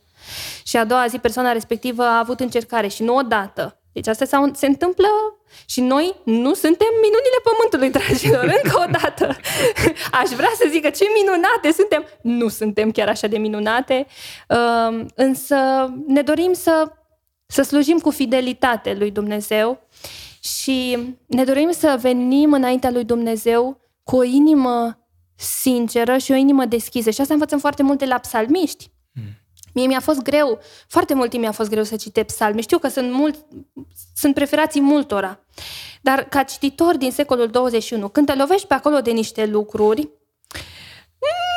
[0.65, 4.67] Și a doua zi persoana respectivă a avut încercare și nu odată, deci asta se
[4.67, 5.09] întâmplă
[5.67, 9.37] și noi nu suntem minunile pământului, dragilor, încă o dată.
[10.21, 12.05] Aș vrea să zic că ce minunate suntem.
[12.23, 14.07] Nu suntem chiar așa de minunate,
[14.49, 15.57] um, însă
[16.07, 16.93] ne dorim să,
[17.47, 19.89] să slujim cu fidelitate lui Dumnezeu
[20.41, 24.99] și ne dorim să venim înaintea lui Dumnezeu cu o inimă
[25.35, 27.11] sinceră și o inimă deschisă.
[27.11, 28.91] Și asta învățăm foarte multe la psalmiști.
[29.77, 30.59] Mie mi-a fost greu,
[30.89, 32.63] foarte mult timp mi-a fost greu să citesc psalmi.
[32.63, 33.47] Știu că sunt, mult,
[34.15, 35.41] sunt preferații multora.
[36.01, 40.09] Dar ca cititor din secolul 21, când te lovești pe acolo de niște lucruri,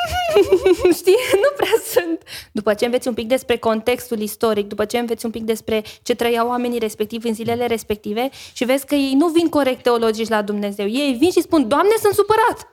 [0.99, 2.23] știi, nu prea sunt.
[2.51, 6.15] După ce înveți un pic despre contextul istoric, după ce înveți un pic despre ce
[6.15, 10.41] trăiau oamenii respectivi în zilele respective și vezi că ei nu vin corect teologici la
[10.41, 10.87] Dumnezeu.
[10.87, 12.67] Ei vin și spun, Doamne, sunt supărat!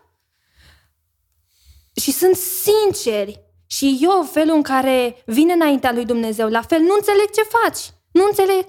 [2.00, 6.94] Și sunt sinceri și eu, felul în care vine înaintea lui Dumnezeu, la fel, nu
[6.94, 7.78] înțeleg ce faci.
[8.10, 8.66] Nu înțeleg.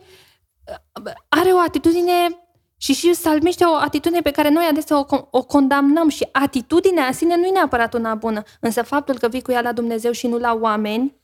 [1.30, 6.10] Are o atitudine și și salmiște o atitudine pe care noi adesea o, o condamnăm
[6.10, 9.62] și atitudinea în sine nu e neapărat una bună, însă faptul că vii cu ea
[9.62, 11.16] la Dumnezeu și nu la oameni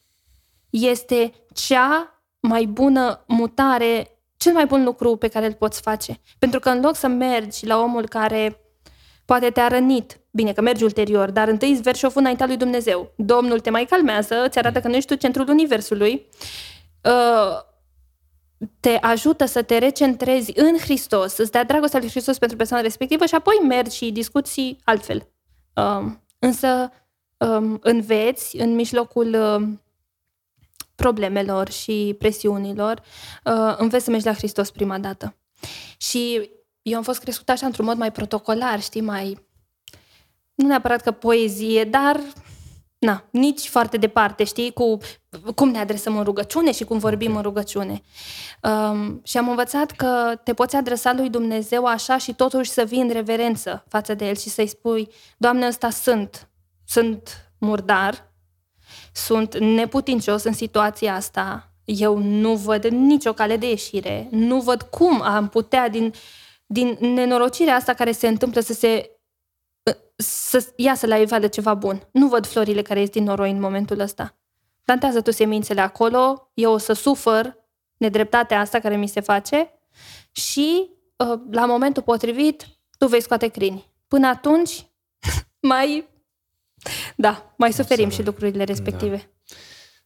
[0.69, 6.19] este cea mai bună mutare, cel mai bun lucru pe care îl poți face.
[6.39, 8.62] Pentru că în loc să mergi la omul care
[9.25, 13.11] poate te-a rănit, Bine, că mergi ulterior, dar întâi îți vergi șoful înaintea lui Dumnezeu.
[13.15, 16.25] Domnul te mai calmează, îți arată că nu ești tu centrul universului,
[17.03, 17.59] uh,
[18.79, 23.25] te ajută să te recentrezi în Hristos, să-ți dea dragostea lui Hristos pentru persoana respectivă
[23.25, 25.27] și apoi mergi și discuții altfel.
[25.75, 26.91] Uh, însă
[27.37, 29.67] um, înveți în mijlocul uh,
[30.95, 33.01] problemelor și presiunilor,
[33.77, 35.35] înveți să mergi la Hristos prima dată.
[35.97, 36.49] Și
[36.83, 39.45] eu am fost crescută așa într-un mod mai protocolar, știi, mai
[40.55, 42.19] nu neapărat că poezie, dar
[42.97, 44.97] na, nici foarte departe, știi, cu
[45.55, 47.37] cum ne adresăm în rugăciune și cum vorbim okay.
[47.37, 48.01] în rugăciune.
[48.61, 53.01] Um, și am învățat că te poți adresa lui Dumnezeu așa și totuși să vii
[53.01, 55.07] în reverență față de El și să-i spui,
[55.37, 56.49] Doamne, ăsta sunt,
[56.85, 58.31] sunt murdar,
[59.13, 65.21] sunt neputincios în situația asta, eu nu văd nicio cale de ieșire, nu văd cum
[65.21, 66.13] am putea din,
[66.65, 69.17] din nenorocirea asta care se întâmplă să se
[70.15, 72.07] să iasă la iveală ceva bun.
[72.11, 74.37] Nu văd florile care ies din noroi în momentul ăsta.
[74.81, 77.57] Plantează tu semințele acolo, eu o să sufăr
[77.97, 79.71] nedreptatea asta care mi se face
[80.31, 83.91] și uh, la momentul potrivit tu vei scoate crini.
[84.07, 84.87] Până atunci
[85.71, 86.07] mai
[87.15, 89.15] da, mai suferim și lucrurile respective.
[89.15, 89.32] Da.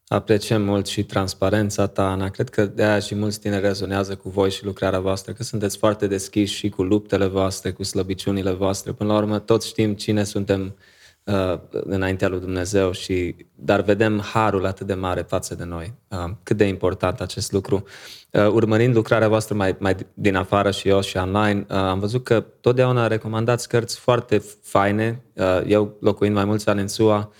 [0.09, 2.29] Apreciem mult și transparența ta, Ana.
[2.29, 5.77] Cred că de aia și mulți tineri rezonează cu voi și lucrarea voastră, că sunteți
[5.77, 8.91] foarte deschiși și cu luptele voastre, cu slăbiciunile voastre.
[8.91, 10.75] Până la urmă, toți știm cine suntem
[11.23, 15.93] uh, înaintea lui Dumnezeu, și, dar vedem harul atât de mare față de noi.
[16.07, 17.83] Uh, cât de important acest lucru.
[18.31, 22.23] Uh, urmărind lucrarea voastră mai, mai din afară și eu și online, uh, am văzut
[22.23, 25.21] că totdeauna recomandați cărți foarte faine.
[25.33, 27.31] Uh, eu, locuind mai mulți ani în SUA,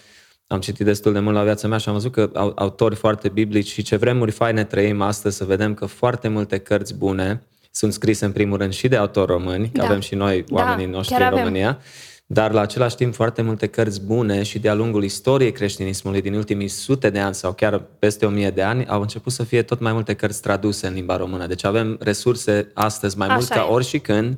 [0.48, 3.30] am citit destul de mult la viața mea și am văzut că au autori foarte
[3.30, 7.94] biblici și ce vremuri faine trăim astăzi să vedem că foarte multe cărți bune sunt
[7.94, 9.84] scrise în primul rând și de autori români, da.
[9.84, 11.38] avem și noi da, oamenii da, noștri în avem.
[11.38, 11.80] România,
[12.26, 16.68] dar la același timp foarte multe cărți bune și de-a lungul istoriei creștinismului din ultimii
[16.68, 19.80] sute de ani sau chiar peste o mie de ani au început să fie tot
[19.80, 21.48] mai multe cărți traduse în limba română.
[21.48, 23.54] Deci avem resurse astăzi mai Așa mult e.
[23.54, 24.38] ca ori și când,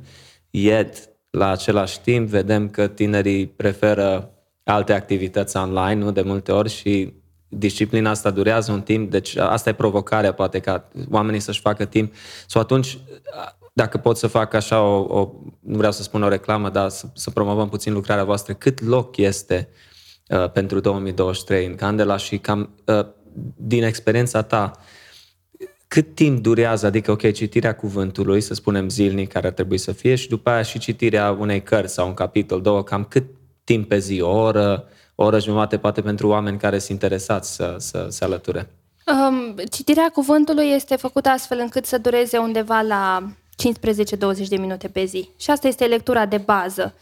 [0.50, 4.30] yet la același timp vedem că tinerii preferă
[4.70, 7.12] alte activități online, nu de multe ori și
[7.48, 12.14] disciplina asta durează un timp, deci asta e provocarea, poate ca oamenii să-și facă timp.
[12.46, 12.98] Sau atunci,
[13.72, 17.06] dacă pot să fac așa o, o nu vreau să spun o reclamă, dar să,
[17.14, 19.68] să promovăm puțin lucrarea voastră, cât loc este
[20.28, 23.06] uh, pentru 2023 în Candela și cam uh,
[23.56, 24.70] din experiența ta,
[25.88, 30.14] cât timp durează, adică, ok, citirea cuvântului, să spunem zilnic, care ar trebui să fie,
[30.14, 33.24] și după aia și citirea unei cărți sau un capitol, două, cam cât
[33.72, 37.74] timp pe zi, o oră, o oră jumate, poate pentru oameni care sunt interesați să,
[37.78, 38.70] să se alăture?
[39.06, 43.22] Um, citirea cuvântului este făcută astfel încât să dureze undeva la
[44.44, 45.28] 15-20 de minute pe zi.
[45.36, 46.94] Și asta este lectura de bază.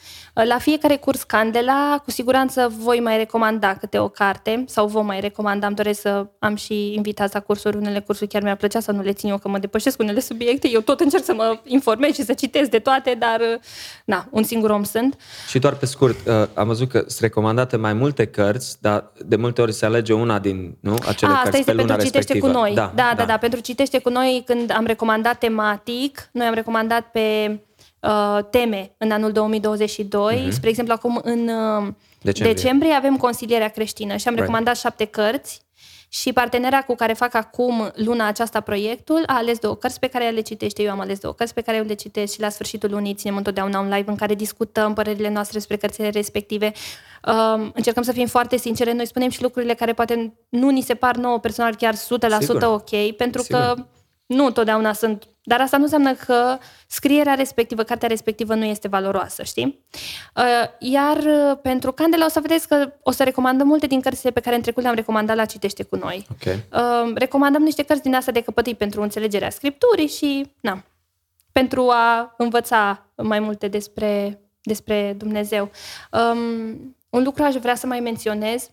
[0.45, 5.21] La fiecare curs Candela, cu siguranță voi mai recomanda câte o carte sau vă mai
[5.21, 5.67] recomanda.
[5.67, 7.77] Am doresc să am și invitați la cursuri.
[7.77, 10.69] Unele cursuri chiar mi-ar plăcea să nu le țin eu, că mă depășesc unele subiecte.
[10.71, 13.41] Eu tot încerc să mă informez și să citesc de toate, dar
[14.05, 15.17] na, un singur om sunt.
[15.49, 19.37] Și doar pe scurt, uh, am văzut că sunt recomandate mai multe cărți, dar de
[19.37, 22.07] multe ori se alege una din nu, acele A, cărți asta este pe luna pentru
[22.07, 22.53] Citește respectivă.
[22.53, 22.75] cu noi.
[22.75, 27.11] Da, da, da, da, pentru Citește cu noi, când am recomandat tematic, noi am recomandat
[27.11, 27.59] pe
[28.01, 30.45] uh, teme în anul 2022.
[30.47, 30.53] Uh-huh.
[30.53, 31.93] Spre exemplu, acum în uh,
[32.23, 32.55] Decembrie.
[32.55, 34.39] decembrie avem consilierea creștină și am Right.
[34.39, 35.67] recomandat șapte cărți
[36.11, 40.25] și partenera cu care fac acum luna aceasta proiectul a ales două cărți pe care
[40.25, 42.49] ea le citește, eu am ales două cărți pe care eu le citesc și la
[42.49, 46.73] sfârșitul lunii ținem întotdeauna un live în care discutăm părerile noastre despre cărțile respective.
[47.27, 50.95] Um, încercăm să fim foarte sincere, noi spunem și lucrurile care poate nu ni se
[50.95, 51.99] par nouă personal chiar 100%
[52.41, 52.63] Sigur.
[52.63, 53.61] ok, pentru Sigur.
[53.61, 53.75] că
[54.27, 55.25] nu totdeauna sunt.
[55.49, 59.85] Dar asta nu înseamnă că scrierea respectivă, cartea respectivă nu este valoroasă, știi?
[60.37, 60.45] Uh,
[60.79, 64.41] Iar uh, pentru Candela o să vedeți că o să recomandăm multe din cărțile pe
[64.41, 66.27] care în trecut le-am recomandat la Citește cu noi.
[66.31, 66.55] Ok.
[66.55, 70.85] Uh, Recomandăm niște cărți din asta de căpătâi pentru înțelegerea scripturii și, na,
[71.53, 75.71] pentru a învăța mai multe despre, despre Dumnezeu.
[76.13, 78.71] Um, un lucru aș vrea să mai menționez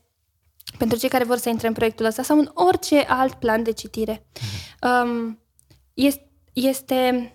[0.78, 3.71] pentru cei care vor să intre în proiectul ăsta sau în orice alt plan de
[3.71, 4.26] citire.
[4.82, 5.39] Um,
[5.93, 6.24] este,
[6.55, 7.31] este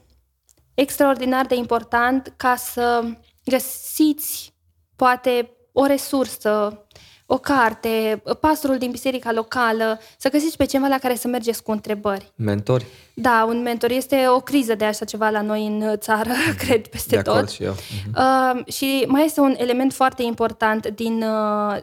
[0.75, 3.03] extraordinar de important ca să
[3.45, 4.55] găsiți
[4.97, 6.87] poate o resursă,
[7.27, 11.71] o carte, pastorul din biserica locală, să găsiți pe cineva la care să mergeți cu
[11.71, 12.33] întrebări.
[12.37, 13.91] Mentori, Da, un mentor.
[13.91, 16.31] Este o criză de așa ceva la noi în țară,
[16.65, 17.51] cred, peste de acord tot.
[17.51, 17.75] și eu.
[18.17, 21.77] Uh, și mai este un element foarte important din, uh,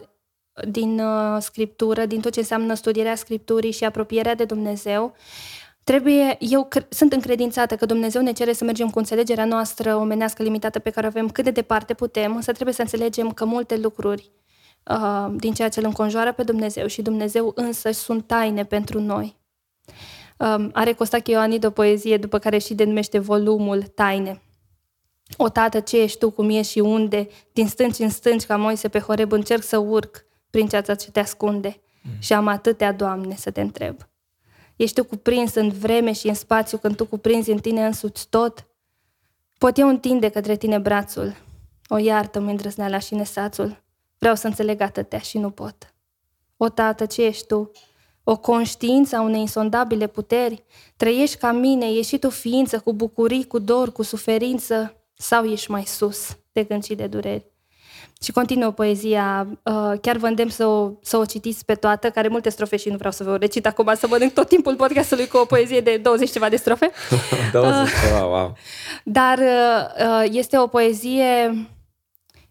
[0.69, 5.15] din uh, scriptură, din tot ce înseamnă studierea scripturii și apropierea de Dumnezeu.
[5.87, 10.43] Trebuie, eu cre- sunt încredințată că Dumnezeu ne cere să mergem cu înțelegerea noastră omenească
[10.43, 13.77] limitată pe care o avem cât de departe putem, însă trebuie să înțelegem că multe
[13.77, 14.31] lucruri
[14.89, 19.37] uh, din ceea ce îl înconjoară pe Dumnezeu și Dumnezeu însă sunt taine pentru noi.
[20.37, 24.41] Um, are Costache Ioanid o poezie după care și denumește volumul Taine.
[25.37, 28.87] O tată, ce ești tu, cum ești și unde, din stânci în stânci ca Moise
[28.87, 31.81] pe Horeb încerc să urc prin ceața ce te ascunde.
[32.19, 33.95] Și am atâtea, Doamne, să te întreb.
[34.77, 38.67] Ești tu cuprins în vreme și în spațiu când tu cuprinzi în tine însuți tot?
[39.57, 41.35] Pot eu întinde către tine brațul?
[41.87, 43.83] O iartă-mi îndrăzneala și nesațul.
[44.17, 45.93] Vreau să înțeleg atâtea și nu pot.
[46.57, 47.71] O tată, ce ești tu?
[48.23, 50.63] O conștiință a unei insondabile puteri?
[50.97, 54.93] Trăiești ca mine, ești și tu ființă cu bucurii, cu dor, cu suferință?
[55.13, 57.45] Sau ești mai sus de gând și de dureri?
[58.21, 62.27] Și continuă poezia, uh, chiar vă îndemn să o, să o citiți pe toată, care
[62.27, 65.27] multe strofe și nu vreau să vă o recit acum, să mănânc tot timpul podcastului
[65.27, 66.91] cu o poezie de 20 ceva de strofe.
[67.51, 68.55] 20, wow, wow.
[69.03, 71.49] Dar uh, este o poezie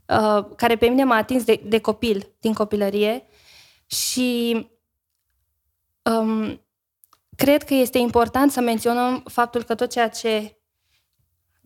[0.06, 3.24] uh, care pe mine m-a atins de, de copil, din copilărie
[3.86, 4.54] și
[6.02, 6.60] um,
[7.36, 10.56] cred că este important să menționăm faptul că tot ceea ce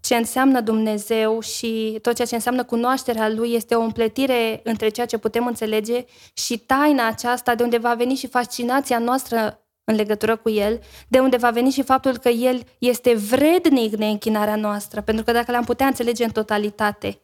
[0.01, 5.07] ce înseamnă Dumnezeu și tot ceea ce înseamnă cunoașterea Lui este o împletire între ceea
[5.07, 10.36] ce putem înțelege și taina aceasta de unde va veni și fascinația noastră în legătură
[10.36, 15.01] cu El, de unde va veni și faptul că El este vrednic de închinarea noastră,
[15.01, 17.20] pentru că dacă l-am putea înțelege în totalitate,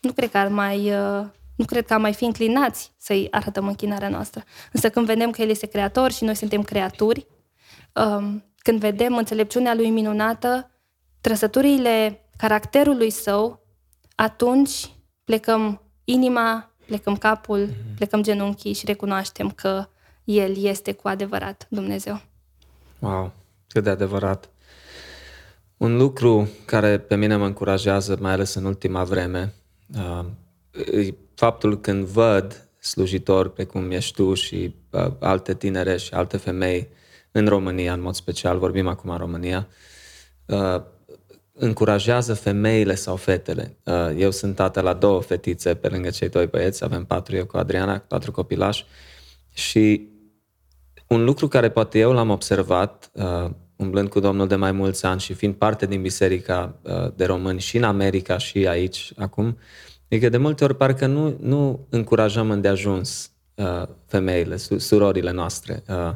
[0.00, 1.24] nu cred că ar mai, uh,
[1.56, 4.44] nu cred că am mai fi înclinați să-i arătăm închinarea noastră.
[4.72, 7.26] Însă când vedem că El este creator și noi suntem creaturi,
[7.92, 10.70] um, când vedem înțelepciunea Lui minunată,
[11.26, 13.66] trăsăturile caracterului său,
[14.14, 19.88] atunci plecăm inima, plecăm capul, plecăm genunchii și recunoaștem că
[20.24, 22.20] El este cu adevărat Dumnezeu.
[22.98, 23.32] Wow,
[23.68, 24.50] cât de adevărat.
[25.76, 29.54] Un lucru care pe mine mă încurajează, mai ales în ultima vreme,
[29.98, 30.24] uh,
[30.92, 36.88] e faptul când văd slujitori precum ești tu și uh, alte tinere și alte femei
[37.30, 39.68] în România, în mod special, vorbim acum în România,
[40.46, 40.82] uh,
[41.58, 43.76] încurajează femeile sau fetele.
[43.84, 47.46] Uh, eu sunt tată la două fetițe pe lângă cei doi băieți, avem patru eu
[47.46, 48.84] cu Adriana, patru copilași
[49.52, 50.08] și
[51.06, 55.20] un lucru care poate eu l-am observat, uh, umblând cu Domnul de mai mulți ani
[55.20, 59.58] și fiind parte din biserica uh, de români și în America și aici acum,
[60.08, 65.82] e că de multe ori parcă nu, nu încurajăm îndeajuns uh, femeile, su- surorile noastre.
[65.88, 66.14] Uh,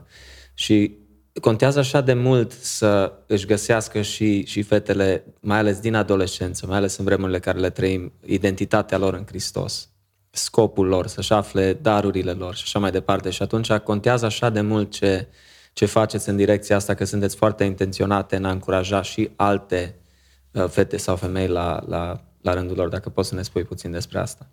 [0.55, 1.00] și
[1.41, 6.77] contează așa de mult să își găsească și, și fetele, mai ales din adolescență, mai
[6.77, 9.91] ales în vremurile care le trăim, identitatea lor în Hristos
[10.31, 13.31] scopul lor, să-și afle darurile lor și așa mai departe.
[13.31, 15.27] Și atunci contează așa de mult ce,
[15.73, 19.95] ce faceți în direcția asta, că sunteți foarte intenționate în a încuraja și alte
[20.53, 23.91] uh, fete sau femei la, la, la rândul lor, dacă poți să ne spui puțin
[23.91, 24.47] despre asta.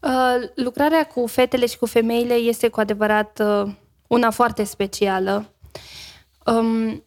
[0.00, 3.72] Uh, lucrarea cu fetele și cu femeile este cu adevărat uh,
[4.06, 5.48] una foarte specială.
[6.44, 7.04] Um,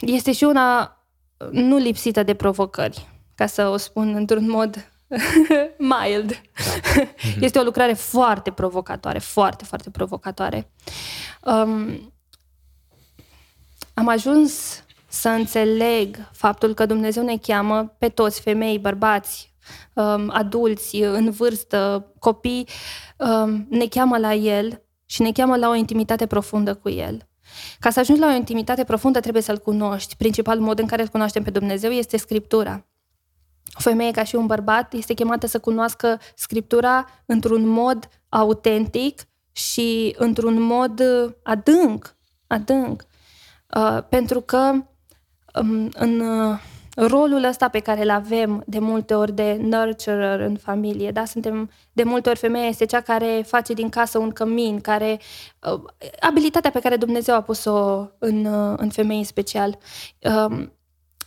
[0.00, 0.94] este și una
[1.50, 4.90] nu lipsită de provocări, ca să o spun într-un mod
[5.92, 6.28] mild.
[6.28, 7.02] Da.
[7.40, 10.70] Este o lucrare foarte provocatoare, foarte, foarte provocatoare.
[11.42, 12.12] Um,
[13.94, 19.54] am ajuns să înțeleg faptul că Dumnezeu ne cheamă pe toți, femei, bărbați,
[19.94, 22.68] um, adulți, în vârstă, copii,
[23.16, 27.28] um, ne cheamă la El și ne cheamă la o intimitate profundă cu El.
[27.78, 30.16] Ca să ajungi la o intimitate profundă trebuie să-L cunoști.
[30.16, 32.84] Principalul mod în care îl cunoaștem pe Dumnezeu este Scriptura.
[33.74, 39.20] O femeie ca și un bărbat este chemată să cunoască Scriptura într-un mod autentic
[39.52, 41.02] și într-un mod
[41.42, 43.04] adânc, adânc.
[43.76, 44.72] Uh, pentru că
[45.54, 46.58] um, în uh,
[47.06, 51.24] rolul ăsta pe care îl avem de multe ori de nurturer în familie, da?
[51.24, 55.20] Suntem, de multe ori femeia este cea care face din casă un cămin, care,
[55.72, 55.82] uh,
[56.20, 59.78] abilitatea pe care Dumnezeu a pus-o în, uh, în femei în special.
[60.18, 60.66] Uh,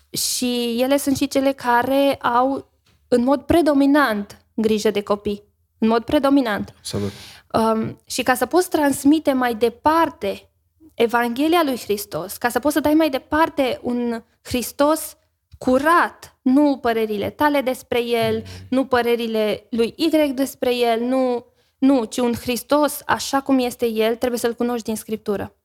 [0.09, 2.71] și ele sunt și cele care au
[3.07, 5.43] în mod predominant grijă de copii.
[5.77, 6.73] În mod predominant.
[6.81, 7.11] Salut.
[7.53, 10.49] Um, și ca să poți transmite mai departe
[10.93, 15.17] Evanghelia lui Hristos, ca să poți să dai mai departe un Hristos
[15.57, 21.45] curat, nu părerile tale despre el, nu părerile lui Y despre el, nu,
[21.77, 25.55] nu, ci un Hristos așa cum este el, trebuie să-l cunoști din Scriptură.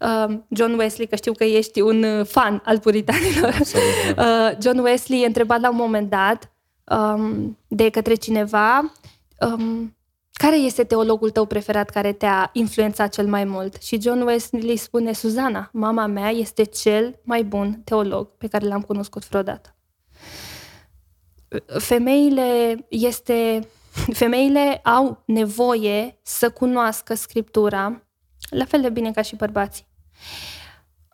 [0.00, 3.54] Uh, John Wesley, că știu că ești un uh, fan al puritanilor.
[4.18, 6.52] Uh, John Wesley întrebat la un moment dat
[6.84, 8.92] um, de către cineva
[9.40, 9.93] um,
[10.36, 13.82] care este teologul tău preferat care te-a influențat cel mai mult?
[13.82, 18.80] Și John Wesley spune, Suzana, mama mea este cel mai bun teolog pe care l-am
[18.82, 19.74] cunoscut vreodată.
[21.78, 23.68] Femeile este
[24.22, 28.02] femeile au nevoie să cunoască scriptura
[28.50, 29.86] la fel de bine ca și bărbații.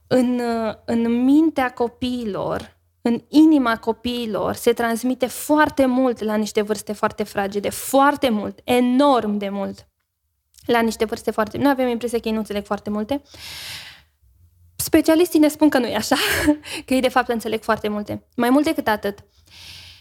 [0.06, 0.40] În,
[0.84, 7.70] în mintea copiilor în inima copiilor se transmite foarte mult la niște vârste foarte fragede,
[7.70, 9.88] foarte mult, enorm de mult.
[10.66, 11.58] La niște vârste foarte...
[11.58, 13.22] Nu avem impresia că ei nu înțeleg foarte multe.
[14.76, 16.16] Specialiștii ne spun că nu e așa,
[16.86, 18.26] că ei de fapt înțeleg foarte multe.
[18.36, 19.18] Mai mult decât atât,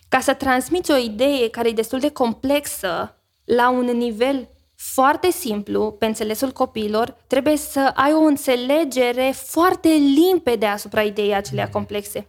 [0.09, 4.49] ca să transmiți o idee care e destul de complexă la un nivel
[4.81, 11.63] foarte simplu, pe înțelesul copiilor, trebuie să ai o înțelegere foarte limpede asupra ideii acelea
[11.65, 11.71] mm.
[11.71, 12.27] complexe.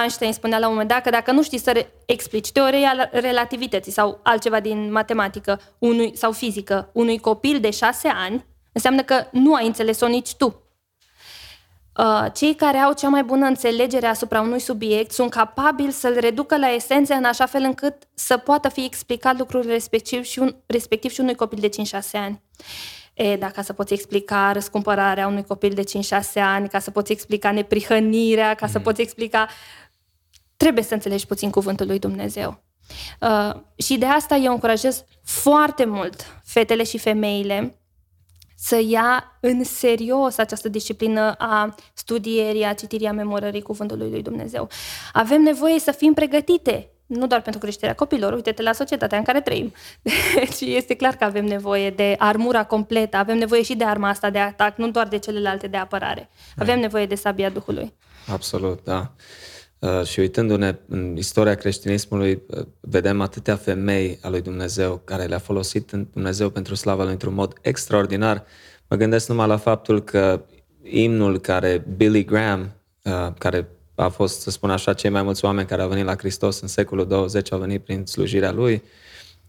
[0.00, 4.20] Einstein spunea la un moment dat că dacă nu știi să explici teoria relativității sau
[4.22, 9.66] altceva din matematică unui, sau fizică unui copil de șase ani, înseamnă că nu ai
[9.66, 10.62] înțeles-o nici tu.
[11.98, 16.58] Uh, cei care au cea mai bună înțelegere asupra unui subiect sunt capabili să-l reducă
[16.58, 21.10] la esență în așa fel încât să poată fi explicat lucrul respectiv și, un, respectiv
[21.10, 22.42] și unui copil de 5-6 ani.
[23.14, 25.84] E, da, ca să poți explica răscumpărarea unui copil de 5-6
[26.34, 28.72] ani, ca să poți explica neprihănirea, ca mm.
[28.72, 29.48] să poți explica...
[30.56, 32.62] Trebuie să înțelegi puțin cuvântul lui Dumnezeu.
[33.20, 37.78] Uh, și de asta eu încurajez foarte mult fetele și femeile
[38.60, 44.68] să ia în serios această disciplină a studierii, a citirii, a memorării cuvântului lui Dumnezeu.
[45.12, 49.40] Avem nevoie să fim pregătite, nu doar pentru creșterea copilor, uite-te la societatea în care
[49.40, 49.72] trăim.
[50.34, 54.30] Deci este clar că avem nevoie de armura completă, avem nevoie și de arma asta
[54.30, 56.28] de atac, nu doar de celelalte de apărare.
[56.56, 57.94] Avem nevoie de sabia Duhului.
[58.26, 59.12] Absolut, da.
[59.80, 65.38] Uh, și uitându-ne în istoria creștinismului, uh, vedem atâtea femei a lui Dumnezeu care le-a
[65.38, 68.44] folosit în Dumnezeu pentru slava lui într-un mod extraordinar.
[68.88, 70.44] Mă gândesc numai la faptul că
[70.82, 72.70] imnul care Billy Graham,
[73.02, 76.16] uh, care a fost, să spun așa, cei mai mulți oameni care au venit la
[76.16, 78.82] Hristos în secolul 20 au venit prin slujirea lui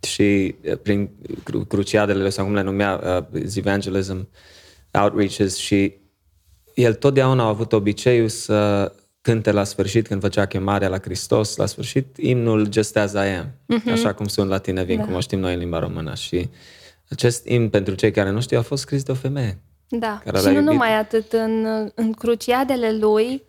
[0.02, 1.10] și prin
[1.68, 4.30] cruciadele sau cum le numea, evangelism,
[4.92, 5.94] outreaches și
[6.74, 8.92] el totdeauna a avut obiceiul să
[9.22, 13.46] cânte la sfârșit, când făcea chemarea la Hristos, la sfârșit, imnul Just As I Am,
[13.46, 13.92] uh-huh.
[13.92, 15.04] așa cum sunt la tine vin, da.
[15.04, 16.16] cum o știm noi în limba română.
[16.16, 16.50] Și
[17.10, 19.60] acest imn, pentru cei care nu știu, a fost scris de o femeie.
[19.88, 20.66] Da, și nu iubit.
[20.66, 21.66] numai atât, în,
[21.96, 23.48] în cruciadele lui,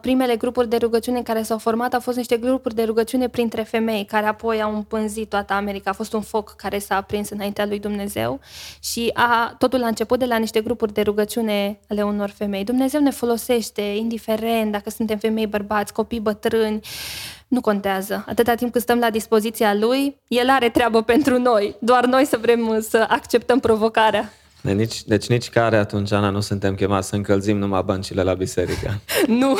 [0.00, 4.04] primele grupuri de rugăciune care s-au format au fost niște grupuri de rugăciune printre femei,
[4.04, 5.90] care apoi au împânzit toată America.
[5.90, 8.40] A fost un foc care s-a aprins înaintea lui Dumnezeu
[8.82, 12.64] și a, totul a început de la niște grupuri de rugăciune ale unor femei.
[12.64, 16.80] Dumnezeu ne folosește, indiferent dacă suntem femei, bărbați, copii, bătrâni,
[17.48, 18.24] nu contează.
[18.28, 21.76] Atâta timp cât stăm la dispoziția lui, el are treabă pentru noi.
[21.80, 24.32] Doar noi să vrem să acceptăm provocarea.
[24.60, 28.34] De nici, deci nici care atunci, Ana, nu suntem chemați să încălzim numai băncile la
[28.34, 29.00] biserică.
[29.40, 29.56] nu,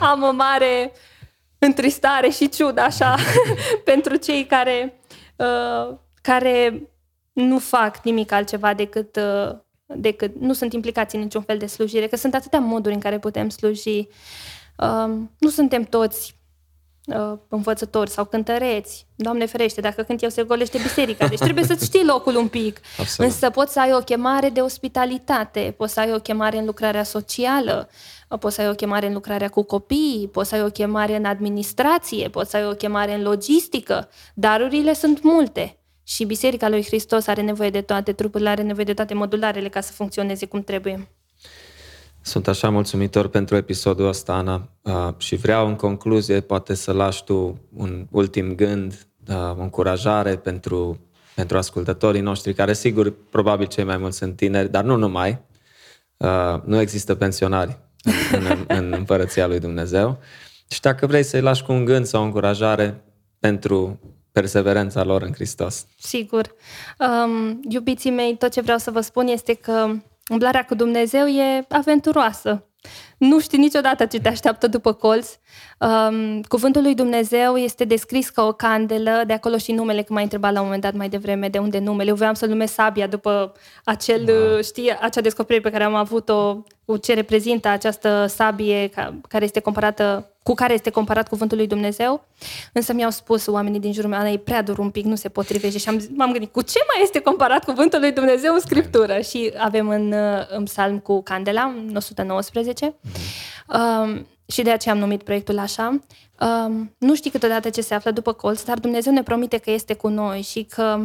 [0.00, 0.92] am o mare
[1.58, 3.14] întristare și ciudă, așa,
[3.90, 5.00] pentru cei care,
[5.36, 6.82] uh, care
[7.32, 9.56] nu fac nimic altceva decât, uh,
[9.86, 13.18] decât nu sunt implicați în niciun fel de slujire, că sunt atâtea moduri în care
[13.18, 14.08] putem sluji.
[14.76, 16.37] Uh, nu suntem toți
[17.08, 19.06] uh, învățători sau cântăreți.
[19.16, 21.26] Doamne ferește, dacă cânt eu se golește biserica.
[21.26, 22.80] Deci trebuie să-ți știi locul un pic.
[22.98, 23.30] Absolut.
[23.30, 27.02] Însă poți să ai o chemare de ospitalitate, poți să ai o chemare în lucrarea
[27.02, 27.88] socială,
[28.40, 31.24] poți să ai o chemare în lucrarea cu copii, poți să ai o chemare în
[31.24, 34.08] administrație, poți să ai o chemare în logistică.
[34.34, 35.78] Darurile sunt multe.
[36.02, 39.80] Și Biserica lui Hristos are nevoie de toate, trupul are nevoie de toate modularele ca
[39.80, 41.08] să funcționeze cum trebuie.
[42.28, 47.24] Sunt așa mulțumitor pentru episodul ăsta, Ana, uh, și vreau în concluzie poate să lași
[47.24, 51.00] tu un ultim gând, uh, o încurajare pentru,
[51.34, 55.38] pentru ascultătorii noștri, care sigur, probabil cei mai mulți sunt tineri, dar nu numai.
[56.16, 57.78] Uh, nu există pensionari
[58.32, 60.18] în, în, în împărăția lui Dumnezeu.
[60.70, 63.04] Și dacă vrei să-i lași cu un gând sau o încurajare
[63.38, 64.00] pentru
[64.32, 65.86] perseverența lor în Hristos.
[65.98, 66.54] Sigur.
[66.98, 69.90] Um, iubiții mei, tot ce vreau să vă spun este că
[70.28, 72.62] umblarea cu Dumnezeu e aventuroasă.
[73.18, 75.28] Nu știi niciodată ce te așteaptă după colț.
[75.78, 80.22] Um, cuvântul lui Dumnezeu este descris ca o candelă, de acolo și numele, că m-ai
[80.22, 82.08] întrebat la un moment dat mai devreme de unde numele.
[82.08, 83.52] Eu voiam să-l numesc Sabia după
[83.84, 84.62] acel, wow.
[84.62, 88.90] știi, acea descoperire pe care am avut-o, cu ce reprezintă această sabie
[89.28, 92.24] care este comparată cu care este comparat cuvântul lui Dumnezeu,
[92.72, 95.78] însă mi-au spus oamenii din jurul meu, e prea dur un pic, nu se potrivește
[95.78, 99.20] și am, m-am gândit, cu ce mai este comparat cuvântul lui Dumnezeu în Scriptură?
[99.20, 100.14] Și avem în,
[100.48, 102.94] în psalm cu candela, în 119,
[103.66, 105.98] um, și de aceea am numit proiectul așa.
[106.40, 109.94] Um, nu știi câteodată ce se află după colț, dar Dumnezeu ne promite că este
[109.94, 110.98] cu noi și că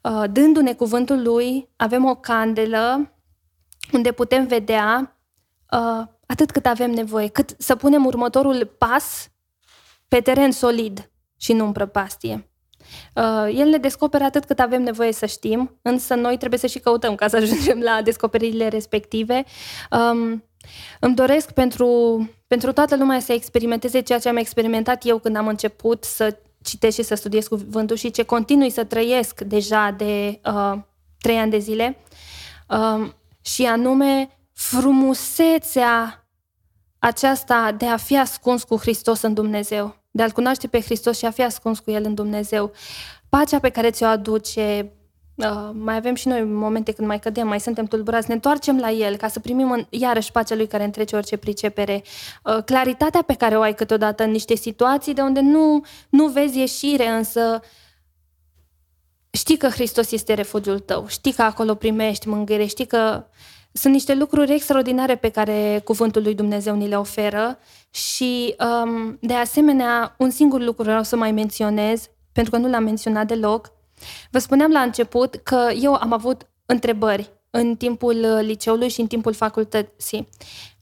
[0.00, 3.12] uh, dându-ne cuvântul lui, avem o candelă
[3.92, 5.16] unde putem vedea
[5.70, 9.30] uh, atât cât avem nevoie, cât să punem următorul pas
[10.08, 12.50] pe teren solid și nu în prăpastie.
[13.14, 16.78] Uh, el ne descoperă atât cât avem nevoie să știm, însă noi trebuie să și
[16.78, 19.44] căutăm ca să ajungem la descoperirile respective.
[19.90, 20.44] Um,
[21.00, 25.46] îmi doresc pentru, pentru toată lumea să experimenteze ceea ce am experimentat eu când am
[25.46, 30.78] început să citesc și să studiez cuvântul și ce continui să trăiesc deja de uh,
[31.18, 31.96] trei ani de zile,
[32.68, 33.10] uh,
[33.40, 36.21] și anume frumusețea
[37.04, 41.24] aceasta de a fi ascuns cu Hristos în Dumnezeu, de a-L cunoaște pe Hristos și
[41.24, 42.72] a fi ascuns cu El în Dumnezeu.
[43.28, 44.92] Pacea pe care ți-o aduce,
[45.34, 48.90] uh, mai avem și noi momente când mai cădem, mai suntem tulburați, ne întoarcem la
[48.90, 52.02] El ca să primim în, iarăși pacea Lui care întrece orice pricepere.
[52.44, 56.58] Uh, claritatea pe care o ai câteodată în niște situații de unde nu, nu vezi
[56.58, 57.60] ieșire, însă
[59.30, 63.26] știi că Hristos este refugiul tău, știi că acolo primești mângâiere, știi că
[63.72, 67.58] sunt niște lucruri extraordinare pe care Cuvântul lui Dumnezeu ni le oferă
[67.90, 68.54] și,
[68.84, 73.26] um, de asemenea, un singur lucru vreau să mai menționez, pentru că nu l-am menționat
[73.26, 73.72] deloc.
[74.30, 79.32] Vă spuneam la început că eu am avut întrebări în timpul liceului și în timpul
[79.32, 80.28] facultății.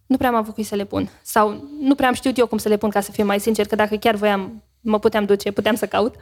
[0.07, 1.11] Nu prea am avut cui să le pun.
[1.23, 3.67] Sau nu prea am știut eu cum să le pun, ca să fiu mai sincer,
[3.67, 6.15] că dacă chiar voiam, mă puteam duce, puteam să caut.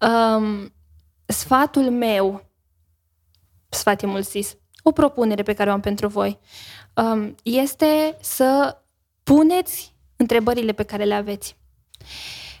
[0.00, 0.72] Um,
[1.26, 2.44] sfatul meu,
[3.68, 6.38] sfat e mult zis, o propunere pe care o am pentru voi
[6.94, 8.76] um, este să
[9.22, 11.56] puneți întrebările pe care le aveți.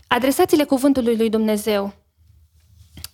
[0.06, 1.92] Adresați-le cuvântului lui Dumnezeu.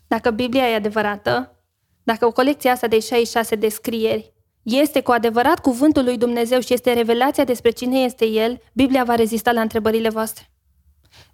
[0.06, 1.62] Dacă Biblia e adevărată,
[2.02, 4.32] dacă o colecție asta de 66 de scrieri
[4.62, 9.14] este cu adevărat cuvântul lui Dumnezeu și este revelația despre cine este El, Biblia va
[9.14, 10.50] rezista la întrebările voastre.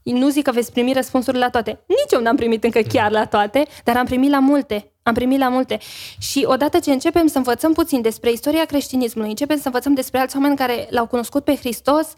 [0.02, 1.84] Nu zic că veți primi răspunsuri la toate.
[1.86, 4.93] Nici eu n-am primit încă chiar la toate, dar am primit la multe.
[5.06, 5.78] Am primit la multe.
[6.18, 10.36] Și odată ce începem să învățăm puțin despre istoria creștinismului, începem să învățăm despre alți
[10.36, 12.09] oameni care l-au cunoscut pe Hristos,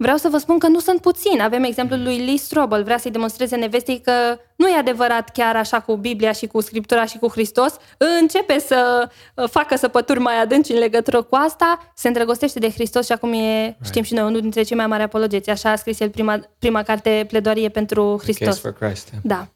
[0.00, 1.42] vreau să vă spun că nu sunt puțini.
[1.42, 4.12] Avem exemplul lui Lee Strobel, vrea să-i demonstreze nevestei că
[4.56, 7.76] nu e adevărat chiar așa cu Biblia și cu Scriptura și cu Hristos.
[8.20, 13.06] Începe să uh, facă săpături mai adânci în legătură cu asta, se îndrăgostește de Hristos
[13.06, 15.50] și acum e, știm și noi, unul dintre cei mai mari apologeți.
[15.50, 18.60] Așa a scris el prima, prima carte, pledoarie pentru Hristos.
[18.60, 19.22] for Christ, yeah.
[19.22, 19.46] Da.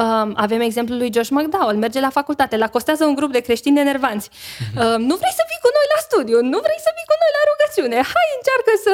[0.00, 3.80] Um, avem exemplul lui Josh McDowell, merge la facultate, la costează un grup de creștini
[3.80, 4.28] enervanți.
[4.28, 4.76] Mm-hmm.
[4.82, 7.32] Um, nu vrei să vii cu noi la studiu, nu vrei să vii cu noi
[7.36, 8.92] la rugăciune, hai încearcă să...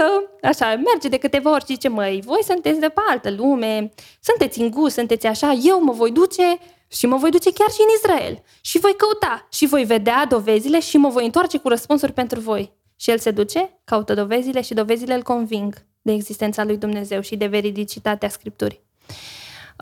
[0.50, 4.60] Așa, merge de câteva ori și zice, măi, voi sunteți de pe altă lume, sunteți
[4.60, 7.94] în gust, sunteți așa, eu mă voi duce și mă voi duce chiar și în
[7.96, 8.42] Israel.
[8.60, 12.72] Și voi căuta și voi vedea dovezile și mă voi întoarce cu răspunsuri pentru voi.
[12.96, 17.36] Și el se duce, caută dovezile și dovezile îl conving de existența lui Dumnezeu și
[17.36, 18.80] de veridicitatea Scripturii.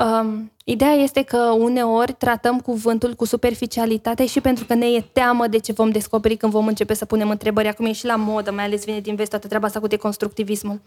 [0.05, 5.47] Um, ideea este că uneori tratăm cuvântul cu superficialitate și pentru că ne e teamă
[5.47, 7.69] de ce vom descoperi când vom începe să punem întrebări.
[7.69, 10.81] Acum e și la modă, mai ales vine din vest toată treaba asta cu deconstructivismul.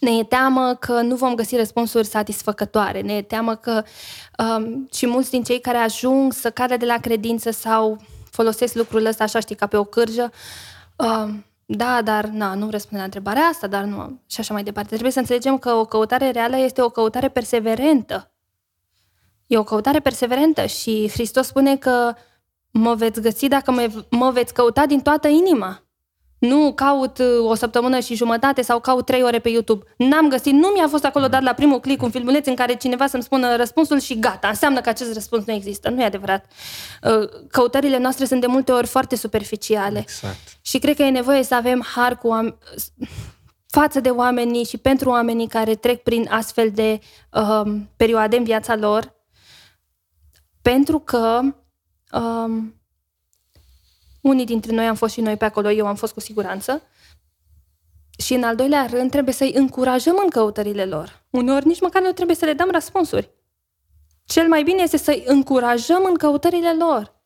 [0.00, 3.82] ne e teamă că nu vom găsi răspunsuri satisfăcătoare, ne e teamă că
[4.38, 8.00] um, și mulți din cei care ajung să cadă de la credință sau
[8.30, 10.32] folosesc lucrul ăsta așa, știi, ca pe o cârjă,
[10.96, 14.88] um, da, dar na, nu răspunde la întrebarea asta, dar nu, și așa mai departe.
[14.88, 18.32] Trebuie să înțelegem că o căutare reală este o căutare perseverentă.
[19.46, 22.14] E o căutare perseverentă și Hristos spune că
[22.70, 25.87] mă veți găsi dacă mă, mă veți căuta din toată inima.
[26.38, 29.84] Nu caut uh, o săptămână și jumătate sau caut trei ore pe YouTube.
[29.96, 33.06] N-am găsit, nu mi-a fost acolo dat la primul click un filmuleț în care cineva
[33.06, 34.48] să-mi spună răspunsul și gata.
[34.48, 35.90] Înseamnă că acest răspuns nu există.
[35.90, 36.44] Nu e adevărat.
[37.02, 39.98] Uh, căutările noastre sunt de multe ori foarte superficiale.
[39.98, 40.36] Exact.
[40.60, 42.58] Și cred că e nevoie să avem har cu oameni,
[43.66, 46.98] față de oamenii și pentru oamenii care trec prin astfel de
[47.32, 49.14] um, perioade în viața lor,
[50.62, 51.40] pentru că
[52.12, 52.74] um,
[54.28, 56.82] unii dintre noi am fost și noi pe acolo, eu am fost cu siguranță.
[58.18, 61.22] Și în al doilea rând trebuie să-i încurajăm în căutările lor.
[61.30, 63.30] Uneori nici măcar nu trebuie să le dăm răspunsuri.
[64.24, 67.16] Cel mai bine este să-i încurajăm în căutările lor.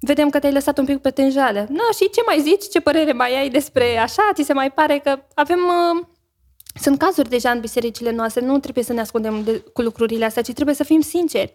[0.00, 1.66] Vedem că te-ai lăsat un pic pe tânjale.
[1.70, 2.68] Na, și ce mai zici?
[2.68, 4.30] Ce părere mai ai despre așa?
[4.34, 5.58] Ți se mai pare că avem...
[5.58, 6.06] Uh,
[6.80, 10.42] sunt cazuri deja în bisericile noastre, nu trebuie să ne ascundem de, cu lucrurile astea,
[10.42, 11.54] ci trebuie să fim sinceri.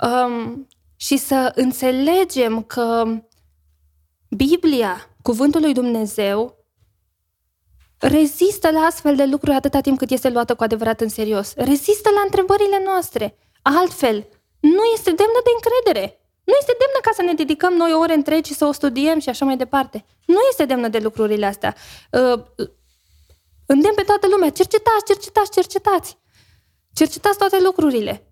[0.00, 0.66] Um,
[0.96, 3.04] și să înțelegem că
[4.28, 6.64] Biblia, cuvântul lui Dumnezeu,
[7.98, 11.54] rezistă la astfel de lucruri atâta timp cât este luată cu adevărat în serios.
[11.54, 13.38] Rezistă la întrebările noastre.
[13.62, 14.28] Altfel,
[14.60, 16.20] nu este demnă de încredere.
[16.44, 19.44] Nu este demnă ca să ne dedicăm noi ore întregi să o studiem și așa
[19.44, 20.04] mai departe.
[20.26, 21.74] Nu este demnă de lucrurile astea.
[22.10, 22.42] Uh,
[23.66, 26.18] îndemn pe toată lumea, cercetați, cercetați, cercetați.
[26.92, 28.30] Cercetați toate lucrurile.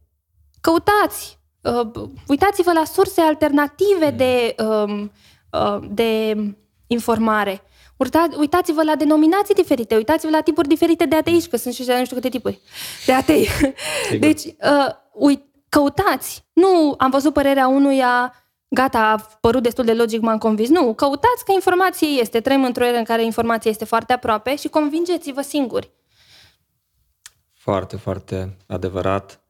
[0.61, 1.39] Căutați.
[1.61, 5.09] Uh, uitați-vă la surse alternative de uh, Uh,
[5.91, 6.37] de
[6.87, 7.63] informare.
[8.39, 12.17] Uitați-vă la denominații diferite, uitați-vă la tipuri diferite de ateiști, că sunt și nu știu
[12.17, 12.61] câte tipuri
[13.07, 13.47] de atei.
[14.05, 14.19] Sigur.
[14.19, 16.45] Deci, uh, uit, căutați.
[16.53, 18.35] Nu am văzut părerea unuia,
[18.69, 20.69] gata, a părut destul de logic, m-am convins.
[20.69, 22.41] Nu, căutați că informație este.
[22.41, 25.91] Trăim într-o eră în care informația este foarte aproape și convingeți-vă singuri.
[27.53, 29.44] Foarte, foarte adevărat.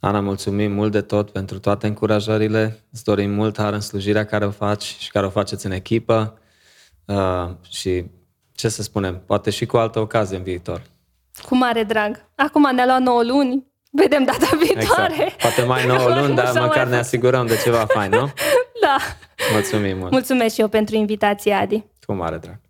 [0.00, 2.84] Ana, mulțumim mult de tot pentru toate încurajările.
[2.92, 6.38] Îți dorim mult har în slujirea care o faci și care o faceți în echipă.
[7.04, 8.04] Uh, și
[8.52, 10.82] ce să spunem, poate și cu altă ocazie în viitor.
[11.48, 12.24] Cu mare drag.
[12.34, 13.66] Acum ne-a luat 9 luni.
[13.90, 15.12] Vedem data viitoare.
[15.12, 15.40] Exact.
[15.40, 18.26] Poate mai 9 luni, dar măcar ne asigurăm de ceva fain, nu?
[18.82, 18.96] Da.
[19.52, 20.10] Mulțumim mult.
[20.10, 21.84] Mulțumesc și eu pentru invitație, Adi.
[22.06, 22.60] Cu mare drag.